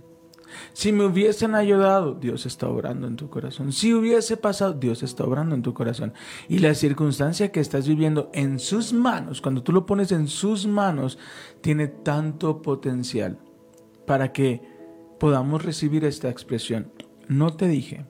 Si 0.73 0.93
me 0.93 1.05
hubiesen 1.05 1.55
ayudado, 1.55 2.15
Dios 2.15 2.47
está 2.47 2.69
obrando 2.69 3.07
en 3.07 3.17
tu 3.17 3.29
corazón. 3.29 3.73
Si 3.73 3.95
hubiese 3.95 4.37
pasado, 4.37 4.73
Dios 4.75 5.03
está 5.03 5.25
obrando 5.25 5.55
en 5.55 5.63
tu 5.63 5.75
corazón. 5.75 6.13
Y 6.49 6.59
la 6.59 6.75
circunstancia 6.75 7.51
que 7.53 7.61
estás 7.61 7.87
viviendo 7.89 8.31
en 8.33 8.59
sus 8.59 8.93
manos, 8.93 9.41
cuando 9.41 9.63
tú 9.63 9.73
lo 9.73 9.87
pones 9.87 10.13
en 10.13 10.29
sus 10.29 10.67
manos, 10.67 11.19
tiene 11.61 11.89
tanto 11.89 12.63
potencial 12.63 13.39
para 14.07 14.33
que 14.33 14.63
podamos 15.19 15.65
recibir 15.65 16.05
esta 16.05 16.29
expresión. 16.29 16.93
No 17.29 17.55
te 17.55 17.69
dije 17.69 18.07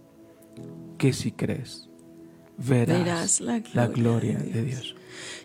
que 1.00 1.14
si 1.14 1.32
crees, 1.32 1.88
verás, 2.58 3.40
la 3.40 3.86
gloria, 3.86 4.38
de, 4.38 4.62
Dios. 4.62 4.94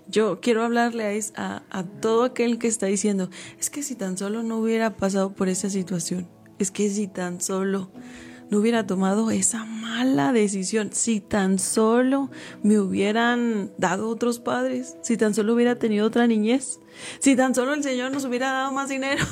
Yo 0.05 0.41
quiero 0.41 0.63
hablarle 0.63 1.17
a, 1.37 1.63
a 1.69 1.83
todo 1.85 2.25
aquel 2.25 2.59
que 2.59 2.67
está 2.67 2.87
diciendo, 2.87 3.29
es 3.57 3.69
que 3.69 3.81
si 3.81 3.95
tan 3.95 4.17
solo 4.17 4.43
no 4.43 4.57
hubiera 4.57 4.97
pasado 4.97 5.33
por 5.33 5.47
esa 5.47 5.69
situación, 5.69 6.27
es 6.59 6.71
que 6.71 6.89
si 6.89 7.07
tan 7.07 7.39
solo 7.39 7.89
no 8.49 8.57
hubiera 8.59 8.85
tomado 8.85 9.31
esa 9.31 9.63
mala 9.63 10.33
decisión, 10.33 10.89
si 10.91 11.21
tan 11.21 11.57
solo 11.57 12.29
me 12.61 12.77
hubieran 12.77 13.71
dado 13.77 14.09
otros 14.09 14.39
padres, 14.39 14.97
si 15.03 15.15
tan 15.15 15.33
solo 15.33 15.53
hubiera 15.53 15.75
tenido 15.75 16.05
otra 16.05 16.27
niñez, 16.27 16.81
si 17.19 17.37
tan 17.37 17.55
solo 17.55 17.73
el 17.73 17.81
Señor 17.81 18.11
nos 18.11 18.25
hubiera 18.25 18.51
dado 18.51 18.73
más 18.73 18.89
dinero. 18.89 19.23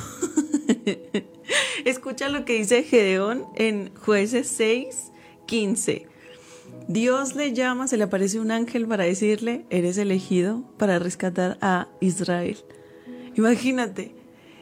Escucha 1.84 2.30
lo 2.30 2.46
que 2.46 2.54
dice 2.54 2.82
Gedeón 2.82 3.44
en 3.56 3.94
jueces 3.94 4.48
6, 4.48 5.12
15. 5.44 6.13
Dios 6.88 7.34
le 7.34 7.54
llama, 7.54 7.88
se 7.88 7.96
le 7.96 8.04
aparece 8.04 8.40
un 8.40 8.50
ángel 8.50 8.86
para 8.86 9.04
decirle, 9.04 9.64
eres 9.70 9.96
elegido 9.96 10.64
para 10.76 10.98
rescatar 10.98 11.56
a 11.62 11.88
Israel. 12.00 12.58
Imagínate, 13.36 14.14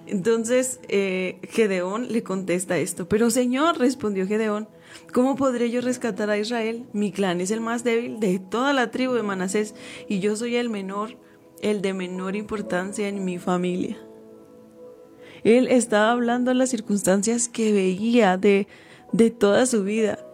entonces 0.07 0.79
eh, 0.89 1.41
Gedeón 1.51 2.13
le 2.13 2.23
contesta 2.23 2.79
esto, 2.79 3.09
pero 3.09 3.31
Señor, 3.31 3.79
respondió 3.79 4.27
Gedeón, 4.27 4.69
¿cómo 5.13 5.35
podré 5.35 5.71
yo 5.71 5.81
rescatar 5.81 6.31
a 6.31 6.39
Israel? 6.39 6.87
Mi 6.93 7.11
clan 7.11 7.41
es 7.41 7.51
el 7.51 7.61
más 7.61 7.83
débil 7.83 8.21
de 8.21 8.39
toda 8.39 8.73
la 8.73 8.91
tribu 8.91 9.15
de 9.15 9.23
Manasés 9.25 9.75
y 10.09 10.21
yo 10.21 10.37
soy 10.37 10.57
el 10.57 10.71
menor, 10.71 11.19
el 11.61 11.83
de 11.83 11.93
menor 11.93 12.37
importancia 12.37 13.09
en 13.09 13.25
mi 13.25 13.39
familia. 13.39 13.99
Él 15.43 15.67
estaba 15.69 16.13
hablando 16.13 16.51
de 16.51 16.55
las 16.55 16.71
circunstancias 16.71 17.49
que 17.49 17.73
veía 17.73 18.37
de, 18.37 18.69
de 19.13 19.31
toda 19.31 19.67
su 19.67 19.83
vida, 19.83 20.25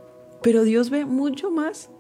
pero 0.43 0.65
Dios 0.65 0.91
ve 0.91 1.05
mucho 1.05 1.51
más, 1.51 1.91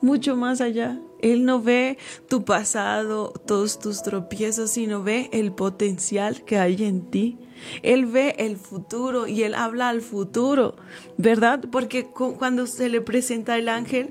mucho 0.00 0.36
más 0.36 0.60
allá. 0.60 1.00
Él 1.20 1.44
no 1.44 1.60
ve 1.60 1.98
tu 2.28 2.44
pasado, 2.44 3.32
todos 3.46 3.78
tus 3.78 4.02
tropiezos, 4.02 4.70
sino 4.70 5.02
ve 5.02 5.28
el 5.32 5.52
potencial 5.52 6.44
que 6.44 6.58
hay 6.58 6.84
en 6.84 7.10
ti. 7.10 7.38
Él 7.82 8.06
ve 8.06 8.36
el 8.38 8.56
futuro 8.56 9.26
y 9.26 9.42
él 9.42 9.54
habla 9.54 9.88
al 9.88 10.00
futuro, 10.00 10.76
¿verdad? 11.16 11.64
Porque 11.72 12.06
cuando 12.06 12.66
se 12.66 12.88
le 12.88 13.00
presenta 13.00 13.58
el 13.58 13.68
ángel, 13.68 14.10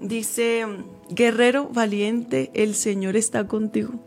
dice, 0.00 0.64
guerrero 1.10 1.68
valiente, 1.68 2.50
el 2.54 2.74
Señor 2.74 3.16
está 3.16 3.46
contigo. 3.46 4.05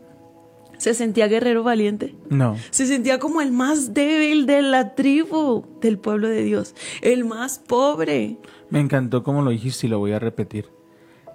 ¿Se 0.80 0.94
sentía 0.94 1.28
guerrero 1.28 1.62
valiente? 1.62 2.14
No. 2.30 2.56
Se 2.70 2.86
sentía 2.86 3.18
como 3.18 3.42
el 3.42 3.52
más 3.52 3.92
débil 3.92 4.46
de 4.46 4.62
la 4.62 4.94
tribu 4.94 5.66
del 5.82 5.98
pueblo 5.98 6.26
de 6.26 6.42
Dios, 6.42 6.74
el 7.02 7.26
más 7.26 7.58
pobre. 7.58 8.38
Me 8.70 8.80
encantó 8.80 9.22
como 9.22 9.42
lo 9.42 9.50
dijiste 9.50 9.86
y 9.86 9.90
lo 9.90 9.98
voy 9.98 10.12
a 10.12 10.18
repetir. 10.18 10.70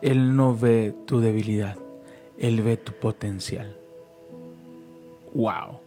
Él 0.01 0.35
no 0.35 0.57
ve 0.57 0.95
tu 1.05 1.19
debilidad, 1.19 1.77
Él 2.39 2.63
ve 2.63 2.75
tu 2.75 2.93
potencial. 2.93 3.77
¡Wow! 5.35 5.79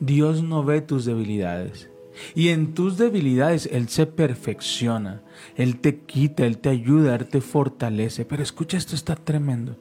Dios 0.00 0.42
no 0.42 0.64
ve 0.64 0.80
tus 0.80 1.04
debilidades. 1.04 1.90
Y 2.34 2.48
en 2.48 2.72
tus 2.72 2.96
debilidades 2.96 3.68
Él 3.70 3.90
se 3.90 4.06
perfecciona. 4.06 5.20
Él 5.56 5.78
te 5.78 5.98
quita, 5.98 6.46
Él 6.46 6.56
te 6.56 6.70
ayuda, 6.70 7.16
Él 7.16 7.26
te 7.26 7.42
fortalece. 7.42 8.24
Pero 8.24 8.42
escucha, 8.42 8.78
esto 8.78 8.94
está 8.94 9.14
tremendo. 9.14 9.76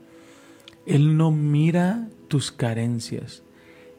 Él 0.86 1.15
no 1.15 1.32
mira 1.32 2.10
tus 2.31 2.49
carencias. 2.49 3.43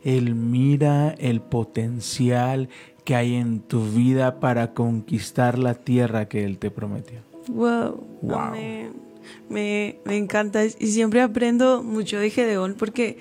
Él 0.02 0.34
mira 0.34 1.10
el 1.18 1.42
potencial 1.42 2.70
que 3.04 3.14
hay 3.14 3.34
en 3.34 3.60
tu 3.60 3.84
vida 3.84 4.40
para 4.40 4.72
conquistar 4.72 5.58
la 5.58 5.74
tierra 5.74 6.28
que 6.28 6.44
Él 6.44 6.56
te 6.56 6.70
prometió. 6.70 7.18
Wow. 7.48 8.02
wow 8.22 8.52
me, 9.50 9.98
encanta 10.06 10.64
y 10.64 10.86
siempre 10.86 11.20
aprendo 11.20 11.82
mucho 11.82 12.18
de 12.18 12.30
Gedeón 12.30 12.74
porque 12.78 13.18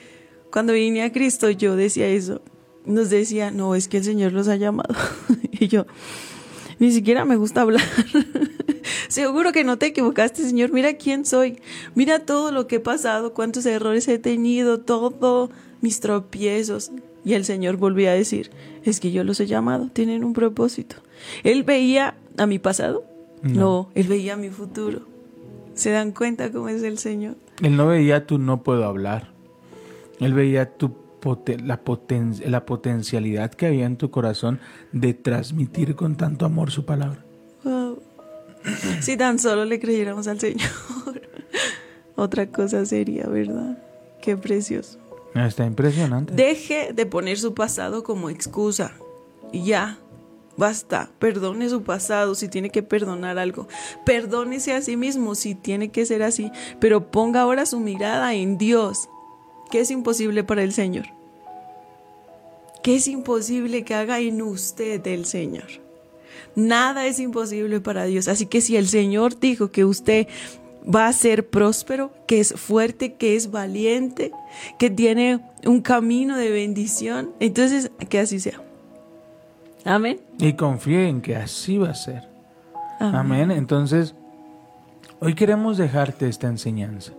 cuando 0.50 0.72
vine 0.72 1.04
a 1.04 1.12
Cristo 1.12 1.50
yo 1.50 1.76
decía 1.76 2.08
eso, 2.08 2.42
nos 2.86 3.10
decía, 3.10 3.52
no, 3.52 3.76
es 3.76 3.90
que 3.90 3.98
el 3.98 4.06
Señor 4.06 4.32
los 4.32 4.48
ha 4.48 4.56
llamado. 4.56 4.96
y 5.52 5.68
yo, 5.68 5.86
ni 6.80 6.94
siquiera 6.94 7.26
me 7.26 7.36
gusta 7.36 7.62
hablar. 7.62 7.84
Seguro 9.08 9.52
que 9.52 9.64
no 9.64 9.78
te 9.78 9.88
equivocaste, 9.88 10.44
Señor. 10.44 10.72
Mira 10.72 10.94
quién 10.94 11.26
soy. 11.26 11.60
Mira 11.96 12.20
todo 12.20 12.52
lo 12.52 12.68
que 12.68 12.78
he 12.78 12.80
pasado, 12.80 13.34
cuántos 13.34 13.66
errores 13.66 14.08
he 14.08 14.20
tenido, 14.20 14.80
todo 14.80 15.50
mis 15.82 16.00
tropiezos. 16.00 16.92
Y 17.24 17.34
el 17.34 17.46
Señor 17.46 17.78
volvía 17.78 18.12
a 18.12 18.16
decir, 18.16 18.52
es 18.84 19.00
que 19.00 19.12
yo 19.12 19.24
los 19.24 19.40
he 19.40 19.48
llamado, 19.48 19.90
tienen 19.94 20.24
un 20.24 20.34
propósito. 20.34 20.96
Él 21.44 21.64
veía 21.64 22.16
a 22.38 22.48
mi 22.48 22.58
pasado, 22.58 23.06
no 23.44 23.90
él 23.96 24.08
veía 24.08 24.34
a 24.34 24.38
mi 24.38 24.50
futuro. 24.50 25.02
¿Se 25.76 25.92
dan 25.92 26.12
cuenta 26.12 26.52
cómo 26.52 26.70
es 26.70 26.84
el 26.84 26.98
Señor? 26.98 27.36
Él 27.62 27.76
no 27.76 27.88
veía 27.88 28.26
tu 28.26 28.38
no 28.40 28.64
puedo 28.64 28.86
hablar. 28.86 29.32
Él 30.20 30.34
veía 30.34 30.78
tu 30.78 30.96
la, 31.64 31.80
la 32.48 32.66
potencialidad 32.66 33.52
que 33.52 33.68
había 33.68 33.86
en 33.86 33.98
tu 33.98 34.10
corazón 34.10 34.60
de 34.92 35.14
transmitir 35.14 35.96
con 35.96 36.16
tanto 36.16 36.46
amor 36.46 36.72
su 36.72 36.86
palabra. 36.86 37.24
Si 39.02 39.18
tan 39.18 39.40
solo 39.40 39.66
le 39.66 39.80
creyéramos 39.80 40.28
al 40.28 40.40
Señor, 40.40 40.70
otra 42.16 42.48
cosa 42.48 42.86
sería, 42.86 43.26
¿verdad? 43.28 43.78
Qué 44.22 44.38
precioso. 44.38 45.00
Está 45.34 45.66
impresionante. 45.66 46.34
Deje 46.34 46.94
de 46.94 47.06
poner 47.06 47.40
su 47.40 47.54
pasado 47.54 48.04
como 48.04 48.30
excusa. 48.30 48.92
Ya, 49.54 49.98
Basta, 50.58 51.10
perdone 51.18 51.70
su 51.70 51.82
pasado 51.82 52.36
si 52.36 52.48
tiene 52.48 52.70
que 52.70 52.84
perdonar 52.84 53.40
algo. 53.40 53.68
Perdónese 54.06 54.74
a 54.74 54.82
sí 54.82 54.98
mismo 54.98 55.34
si 55.34 55.56
tiene 55.56 55.90
que 55.90 56.06
ser 56.06 56.22
así, 56.24 56.52
pero 56.80 57.10
ponga 57.10 57.42
ahora 57.42 57.66
su 57.66 57.80
mirada 57.80 58.34
en 58.36 58.60
Dios, 58.60 59.10
que 59.72 59.80
es 59.80 59.90
imposible 59.90 60.44
para 60.44 60.62
el 60.62 60.74
Señor. 60.74 61.08
Que 62.84 62.96
es 62.98 63.08
imposible 63.08 63.84
que 63.84 63.96
haga 63.96 64.20
en 64.20 64.42
usted 64.42 65.06
el 65.08 65.26
Señor. 65.26 65.81
Nada 66.56 67.06
es 67.06 67.20
imposible 67.20 67.80
para 67.82 68.06
Dios. 68.06 68.28
Así 68.28 68.46
que 68.46 68.62
si 68.62 68.78
el 68.78 68.88
Señor 68.88 69.40
dijo 69.40 69.72
que 69.72 69.86
usted 69.86 70.28
va 70.84 71.08
a 71.08 71.14
ser 71.14 71.50
próspero, 71.50 72.12
que 72.28 72.40
es 72.40 72.54
fuerte, 72.54 73.14
que 73.14 73.36
es 73.36 73.52
valiente, 73.52 74.32
que 74.80 74.90
tiene 74.90 75.40
un 75.66 75.82
camino 75.82 76.38
de 76.38 76.50
bendición, 76.50 77.32
entonces 77.40 77.92
que 78.10 78.20
así 78.20 78.40
sea. 78.40 78.62
Amén. 79.84 80.20
Y 80.40 80.54
confíe 80.54 81.08
en 81.08 81.22
que 81.22 81.36
así 81.36 81.78
va 81.78 81.90
a 81.90 81.96
ser. 81.96 82.30
Amén. 83.00 83.50
Entonces, 83.52 84.14
hoy 85.20 85.34
queremos 85.34 85.78
dejarte 85.78 86.28
esta 86.28 86.48
enseñanza. 86.48 87.14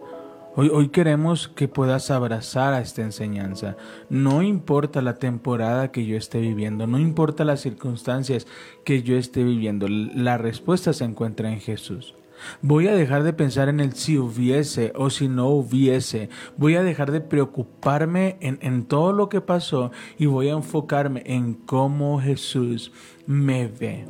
Hoy, 0.55 0.69
hoy 0.69 0.91
queremos 0.91 1.49
que 1.49 1.67
puedas 1.67 2.11
abrazar 2.11 2.75
a 2.75 2.83
esta 2.83 3.01
enseñanza. 3.01 3.75
No 4.11 4.43
importa 4.43 5.01
la 5.01 5.15
temporada 5.15 5.91
que 5.91 6.05
yo 6.05 6.15
esté 6.15 6.41
viviendo, 6.41 6.87
no 6.87 6.99
importa 6.99 7.47
las 7.47 7.63
circunstancias 7.63 8.47
que 8.85 9.03
yo 9.03 9.17
esté 9.17 9.45
viviendo, 9.45 9.89
la 9.89 10.37
respuesta 10.37 10.93
se 10.93 11.05
encuentra 11.05 11.51
en 11.51 11.59
Jesús. 11.59 12.15
Voy 12.61 12.87
a 12.87 12.95
dejar 12.95 13.23
de 13.23 13.33
pensar 13.33 13.71
en 13.71 13.81
el 13.81 13.95
si 13.95 14.19
hubiese 14.19 14.93
o 14.95 15.09
si 15.09 15.27
no 15.27 15.49
hubiese. 15.49 16.29
Voy 16.59 16.77
a 16.77 16.83
dejar 16.83 17.13
de 17.13 17.23
preocuparme 17.23 18.37
en, 18.41 18.59
en 18.61 18.85
todo 18.85 19.15
lo 19.15 19.31
que 19.31 19.41
pasó 19.41 19.91
y 20.19 20.27
voy 20.27 20.49
a 20.49 20.53
enfocarme 20.53 21.23
en 21.25 21.55
cómo 21.55 22.21
Jesús 22.21 22.93
me 23.27 23.69
ve. 23.69 24.05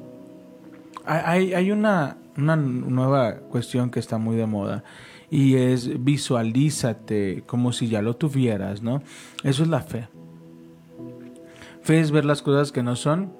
Hay, 1.04 1.54
hay 1.54 1.70
una, 1.70 2.16
una 2.36 2.56
nueva 2.56 3.36
cuestión 3.36 3.90
que 3.90 4.00
está 4.00 4.18
muy 4.18 4.34
de 4.34 4.46
moda 4.46 4.82
y 5.32 5.56
es 5.56 6.04
visualízate 6.04 7.42
como 7.46 7.72
si 7.72 7.88
ya 7.88 8.02
lo 8.02 8.16
tuvieras, 8.16 8.82
¿no? 8.82 9.02
Eso 9.42 9.62
es 9.62 9.68
la 9.70 9.80
fe. 9.80 10.06
Fe 11.80 12.00
es 12.00 12.10
ver 12.10 12.26
las 12.26 12.42
cosas 12.42 12.70
que 12.70 12.82
no 12.82 12.96
son 12.96 13.32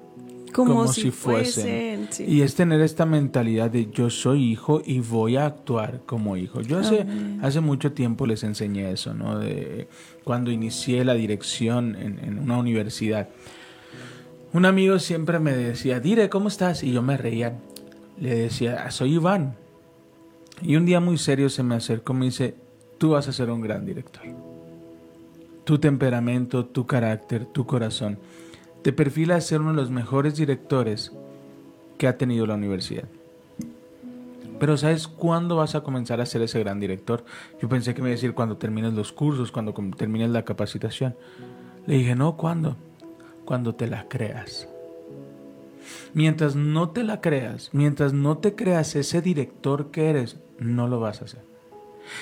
como, 0.53 0.87
si, 0.87 1.11
fuesen. 1.11 2.09
Y 2.27 2.41
es 2.41 2.55
tener 2.55 2.81
esta 2.81 3.05
mentalidad 3.05 3.69
de 3.69 3.91
yo 3.91 4.09
soy 4.09 4.43
hijo 4.43 4.81
y 4.83 5.01
voy 5.01 5.37
a 5.37 5.45
actuar 5.45 6.01
como 6.07 6.35
hijo. 6.35 6.61
Yo 6.61 6.79
hace, 6.79 7.05
hace 7.43 7.59
mucho 7.59 7.91
tiempo 7.91 8.25
les 8.25 8.43
enseñé 8.43 8.91
eso, 8.91 9.13
¿no? 9.13 9.37
De 9.37 9.87
cuando 10.23 10.49
inicié 10.49 11.05
la 11.05 11.13
dirección 11.13 11.95
en, 11.95 12.19
en 12.23 12.39
una 12.39 12.57
universidad. 12.57 13.29
Un 14.51 14.65
amigo 14.65 14.97
siempre 14.97 15.37
me 15.37 15.55
decía, 15.55 15.99
Dire, 15.99 16.27
¿cómo 16.29 16.47
estás? 16.47 16.83
Y 16.83 16.91
yo 16.91 17.03
me 17.03 17.17
reía. 17.17 17.53
Le 18.19 18.33
decía, 18.35 18.89
soy 18.89 19.13
Iván. 19.13 19.62
Y 20.61 20.75
un 20.75 20.85
día 20.85 20.99
muy 20.99 21.17
serio 21.17 21.49
se 21.49 21.63
me 21.63 21.75
acercó 21.75 22.13
y 22.13 22.17
me 22.17 22.25
dice, 22.25 22.55
tú 22.97 23.11
vas 23.11 23.27
a 23.27 23.33
ser 23.33 23.49
un 23.49 23.61
gran 23.61 23.85
director. 23.85 24.23
Tu 25.63 25.79
temperamento, 25.79 26.65
tu 26.65 26.85
carácter, 26.85 27.45
tu 27.45 27.65
corazón 27.65 28.17
te 28.83 28.91
perfila 28.91 29.37
a 29.37 29.41
ser 29.41 29.61
uno 29.61 29.71
de 29.71 29.77
los 29.77 29.89
mejores 29.89 30.35
directores 30.35 31.13
que 31.97 32.07
ha 32.07 32.17
tenido 32.17 32.45
la 32.45 32.55
universidad. 32.55 33.05
Pero 34.59 34.77
¿sabes 34.77 35.07
cuándo 35.07 35.55
vas 35.55 35.73
a 35.75 35.81
comenzar 35.81 36.21
a 36.21 36.25
ser 36.25 36.41
ese 36.41 36.59
gran 36.59 36.79
director? 36.79 37.23
Yo 37.61 37.69
pensé 37.69 37.93
que 37.93 38.01
me 38.01 38.09
iba 38.09 38.13
a 38.13 38.17
decir 38.17 38.33
cuando 38.33 38.57
termines 38.57 38.93
los 38.93 39.11
cursos, 39.11 39.51
cuando 39.51 39.73
termines 39.97 40.29
la 40.29 40.43
capacitación. 40.43 41.15
Le 41.87 41.95
dije, 41.95 42.15
no, 42.15 42.35
¿cuándo? 42.35 42.75
Cuando 43.45 43.73
te 43.73 43.87
la 43.87 44.07
creas. 44.07 44.67
Mientras 46.13 46.55
no 46.55 46.89
te 46.89 47.03
la 47.03 47.21
creas, 47.21 47.69
mientras 47.73 48.13
no 48.13 48.37
te 48.37 48.55
creas 48.55 48.95
ese 48.95 49.21
director 49.21 49.91
que 49.91 50.09
eres, 50.09 50.37
no 50.59 50.87
lo 50.87 50.99
vas 50.99 51.21
a 51.21 51.25
hacer. 51.25 51.53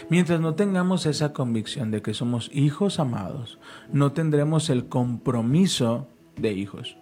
Mientras 0.10 0.40
no 0.40 0.56
tengamos 0.56 1.06
esa 1.06 1.34
convicción 1.34 1.92
de 1.92 2.02
que 2.02 2.14
somos 2.14 2.50
hijos 2.54 3.00
amados, 3.00 3.60
no 3.92 4.12
tendremos 4.12 4.70
el 4.70 4.86
compromiso 4.86 6.08
de 6.36 6.54
hijos. 6.54 6.98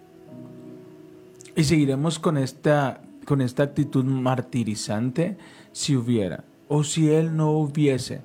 Y 1.56 1.64
seguiremos 1.64 2.18
con 2.18 2.38
esta, 2.38 3.02
con 3.24 3.40
esta 3.40 3.64
actitud 3.64 4.04
martirizante 4.04 5.36
si 5.72 5.96
hubiera 5.96 6.44
o 6.68 6.84
si 6.84 7.10
Él 7.10 7.36
no 7.36 7.50
hubiese. 7.50 8.22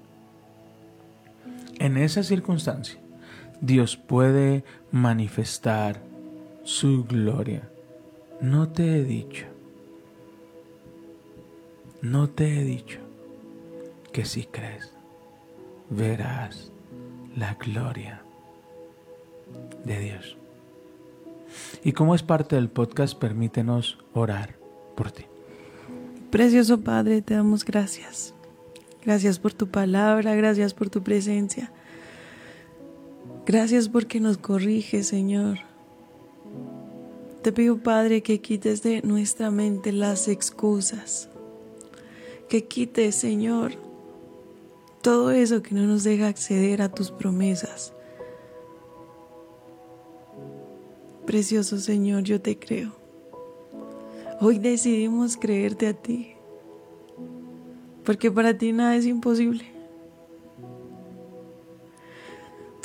En 1.80 1.98
esa 1.98 2.24
circunstancia, 2.24 3.00
Dios 3.60 3.98
puede 3.98 4.64
manifestar 4.92 6.02
su 6.64 7.04
gloria. 7.04 7.70
No 8.42 8.70
te 8.70 8.98
he 8.98 9.04
dicho, 9.04 9.46
no 12.02 12.30
te 12.30 12.60
he 12.60 12.64
dicho 12.64 13.00
que 14.12 14.26
si 14.26 14.44
crees, 14.44 14.92
verás 15.90 16.72
la 17.36 17.56
gloria 17.56 18.22
de 19.86 20.00
Dios. 20.00 20.38
Y 21.84 21.94
como 21.94 22.16
es 22.16 22.24
parte 22.24 22.56
del 22.56 22.70
podcast, 22.70 23.18
permítenos 23.18 23.98
orar 24.14 24.56
por 24.96 25.12
ti. 25.12 25.26
Precioso 26.30 26.82
Padre, 26.82 27.22
te 27.22 27.36
damos 27.36 27.64
gracias. 27.64 28.34
Gracias 29.04 29.40
por 29.40 29.54
tu 29.54 29.68
palabra, 29.68 30.36
gracias 30.36 30.74
por 30.74 30.90
tu 30.90 31.04
presencia. 31.04 31.72
Gracias 33.46 33.88
porque 33.88 34.20
nos 34.20 34.38
corrige, 34.38 35.04
Señor. 35.04 35.60
Te 37.46 37.52
pido, 37.52 37.78
Padre, 37.78 38.24
que 38.24 38.42
quites 38.42 38.82
de 38.82 39.04
nuestra 39.04 39.52
mente 39.52 39.92
las 39.92 40.28
excusas. 40.28 41.30
Que 42.50 42.66
quites, 42.66 43.14
Señor, 43.14 43.74
todo 45.04 45.30
eso 45.30 45.62
que 45.62 45.76
no 45.76 45.84
nos 45.84 46.04
deja 46.04 46.28
acceder 46.28 46.82
a 46.82 46.90
tus 46.90 47.12
promesas. 47.12 47.94
Precioso 51.28 51.78
Señor, 51.78 52.24
yo 52.24 52.42
te 52.42 52.58
creo. 52.58 52.96
Hoy 54.42 54.58
decidimos 54.58 55.38
creerte 55.38 55.86
a 55.86 55.94
ti, 55.94 56.34
porque 58.04 58.32
para 58.32 58.58
ti 58.58 58.72
nada 58.72 58.96
es 58.96 59.06
imposible. 59.06 59.75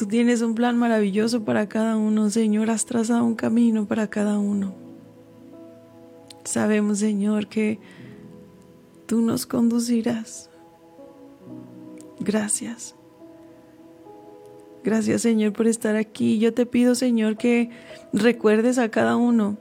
Tú 0.00 0.06
tienes 0.06 0.40
un 0.40 0.54
plan 0.54 0.78
maravilloso 0.78 1.44
para 1.44 1.68
cada 1.68 1.98
uno, 1.98 2.30
Señor, 2.30 2.70
has 2.70 2.86
trazado 2.86 3.22
un 3.22 3.34
camino 3.34 3.84
para 3.84 4.08
cada 4.08 4.38
uno. 4.38 4.72
Sabemos, 6.42 7.00
Señor, 7.00 7.48
que 7.48 7.78
tú 9.04 9.20
nos 9.20 9.44
conducirás. 9.44 10.48
Gracias. 12.18 12.94
Gracias 14.82 15.20
Señor 15.20 15.52
por 15.52 15.66
estar 15.66 15.96
aquí. 15.96 16.38
Yo 16.38 16.54
te 16.54 16.64
pido 16.64 16.94
Señor 16.94 17.36
que 17.36 17.68
recuerdes 18.14 18.78
a 18.78 18.90
cada 18.90 19.16
uno 19.16 19.58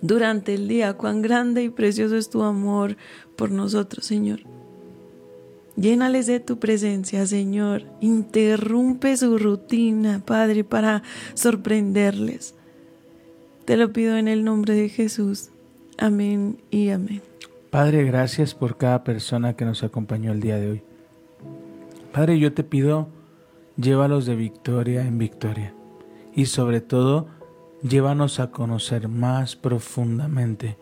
durante 0.00 0.54
el 0.54 0.66
día 0.66 0.94
cuán 0.94 1.22
grande 1.22 1.62
y 1.62 1.68
precioso 1.68 2.16
es 2.16 2.30
tu 2.30 2.42
amor 2.42 2.96
por 3.36 3.52
nosotros 3.52 4.04
Señor. 4.06 4.53
Llénales 5.76 6.26
de 6.26 6.40
tu 6.40 6.58
presencia, 6.58 7.26
Señor. 7.26 7.82
Interrumpe 8.00 9.16
su 9.16 9.38
rutina, 9.38 10.22
Padre, 10.24 10.64
para 10.64 11.02
sorprenderles. 11.34 12.54
Te 13.64 13.76
lo 13.76 13.92
pido 13.92 14.16
en 14.16 14.28
el 14.28 14.44
nombre 14.44 14.74
de 14.74 14.88
Jesús. 14.88 15.50
Amén 15.98 16.58
y 16.70 16.90
amén. 16.90 17.22
Padre, 17.70 18.04
gracias 18.04 18.54
por 18.54 18.76
cada 18.76 19.02
persona 19.02 19.54
que 19.54 19.64
nos 19.64 19.82
acompañó 19.82 20.32
el 20.32 20.40
día 20.40 20.56
de 20.56 20.70
hoy. 20.70 20.82
Padre, 22.12 22.38
yo 22.38 22.52
te 22.52 22.62
pido 22.62 23.08
llévalos 23.76 24.26
de 24.26 24.36
victoria 24.36 25.04
en 25.04 25.18
victoria 25.18 25.74
y 26.34 26.46
sobre 26.46 26.80
todo 26.80 27.26
llévanos 27.82 28.38
a 28.38 28.50
conocer 28.50 29.08
más 29.08 29.56
profundamente 29.56 30.76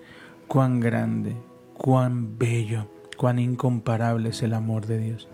cuán 0.48 0.80
grande, 0.80 1.34
cuán 1.74 2.36
bello, 2.36 2.88
cuán 3.16 3.38
incomparable 3.38 4.30
es 4.30 4.42
el 4.42 4.54
amor 4.54 4.86
de 4.86 4.98
Dios. 4.98 5.28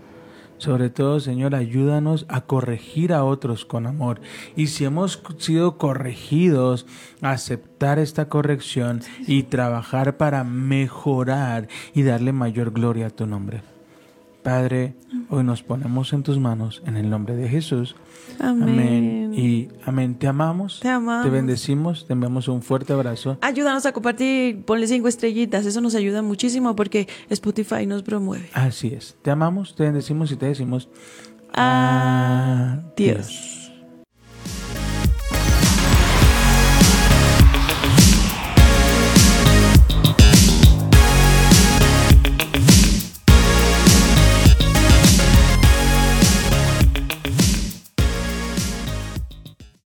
Sobre 0.58 0.90
todo, 0.90 1.20
Señor, 1.20 1.54
ayúdanos 1.54 2.26
a 2.28 2.40
corregir 2.40 3.12
a 3.12 3.22
otros 3.24 3.64
con 3.64 3.86
amor. 3.86 4.20
Y 4.56 4.66
si 4.66 4.84
hemos 4.84 5.22
sido 5.38 5.78
corregidos, 5.78 6.84
aceptar 7.22 8.00
esta 8.00 8.28
corrección 8.28 9.02
y 9.26 9.44
trabajar 9.44 10.16
para 10.16 10.42
mejorar 10.42 11.68
y 11.94 12.02
darle 12.02 12.32
mayor 12.32 12.72
gloria 12.72 13.06
a 13.06 13.10
tu 13.10 13.26
nombre. 13.26 13.62
Padre, 14.42 14.94
hoy 15.30 15.44
nos 15.44 15.62
ponemos 15.62 16.12
en 16.12 16.22
tus 16.22 16.38
manos 16.38 16.82
en 16.86 16.96
el 16.96 17.10
nombre 17.10 17.36
de 17.36 17.48
Jesús. 17.48 17.94
Amén. 18.40 19.32
Y 19.34 19.68
amén. 19.84 20.14
Te 20.14 20.26
amamos. 20.26 20.80
Te 20.80 20.88
amamos. 20.88 21.24
Te 21.24 21.30
bendecimos. 21.30 22.06
Te 22.06 22.12
enviamos 22.12 22.48
un 22.48 22.62
fuerte 22.62 22.92
abrazo. 22.92 23.38
Ayúdanos 23.40 23.86
a 23.86 23.92
compartir. 23.92 24.62
Ponle 24.64 24.86
cinco 24.86 25.08
estrellitas. 25.08 25.66
Eso 25.66 25.80
nos 25.80 25.94
ayuda 25.94 26.22
muchísimo 26.22 26.74
porque 26.76 27.08
Spotify 27.30 27.86
nos 27.86 28.02
promueve. 28.02 28.48
Así 28.52 28.88
es. 28.88 29.16
Te 29.22 29.30
amamos, 29.30 29.74
te 29.74 29.84
bendecimos 29.84 30.30
y 30.32 30.36
te 30.36 30.46
decimos 30.46 30.88
adiós. 31.52 33.57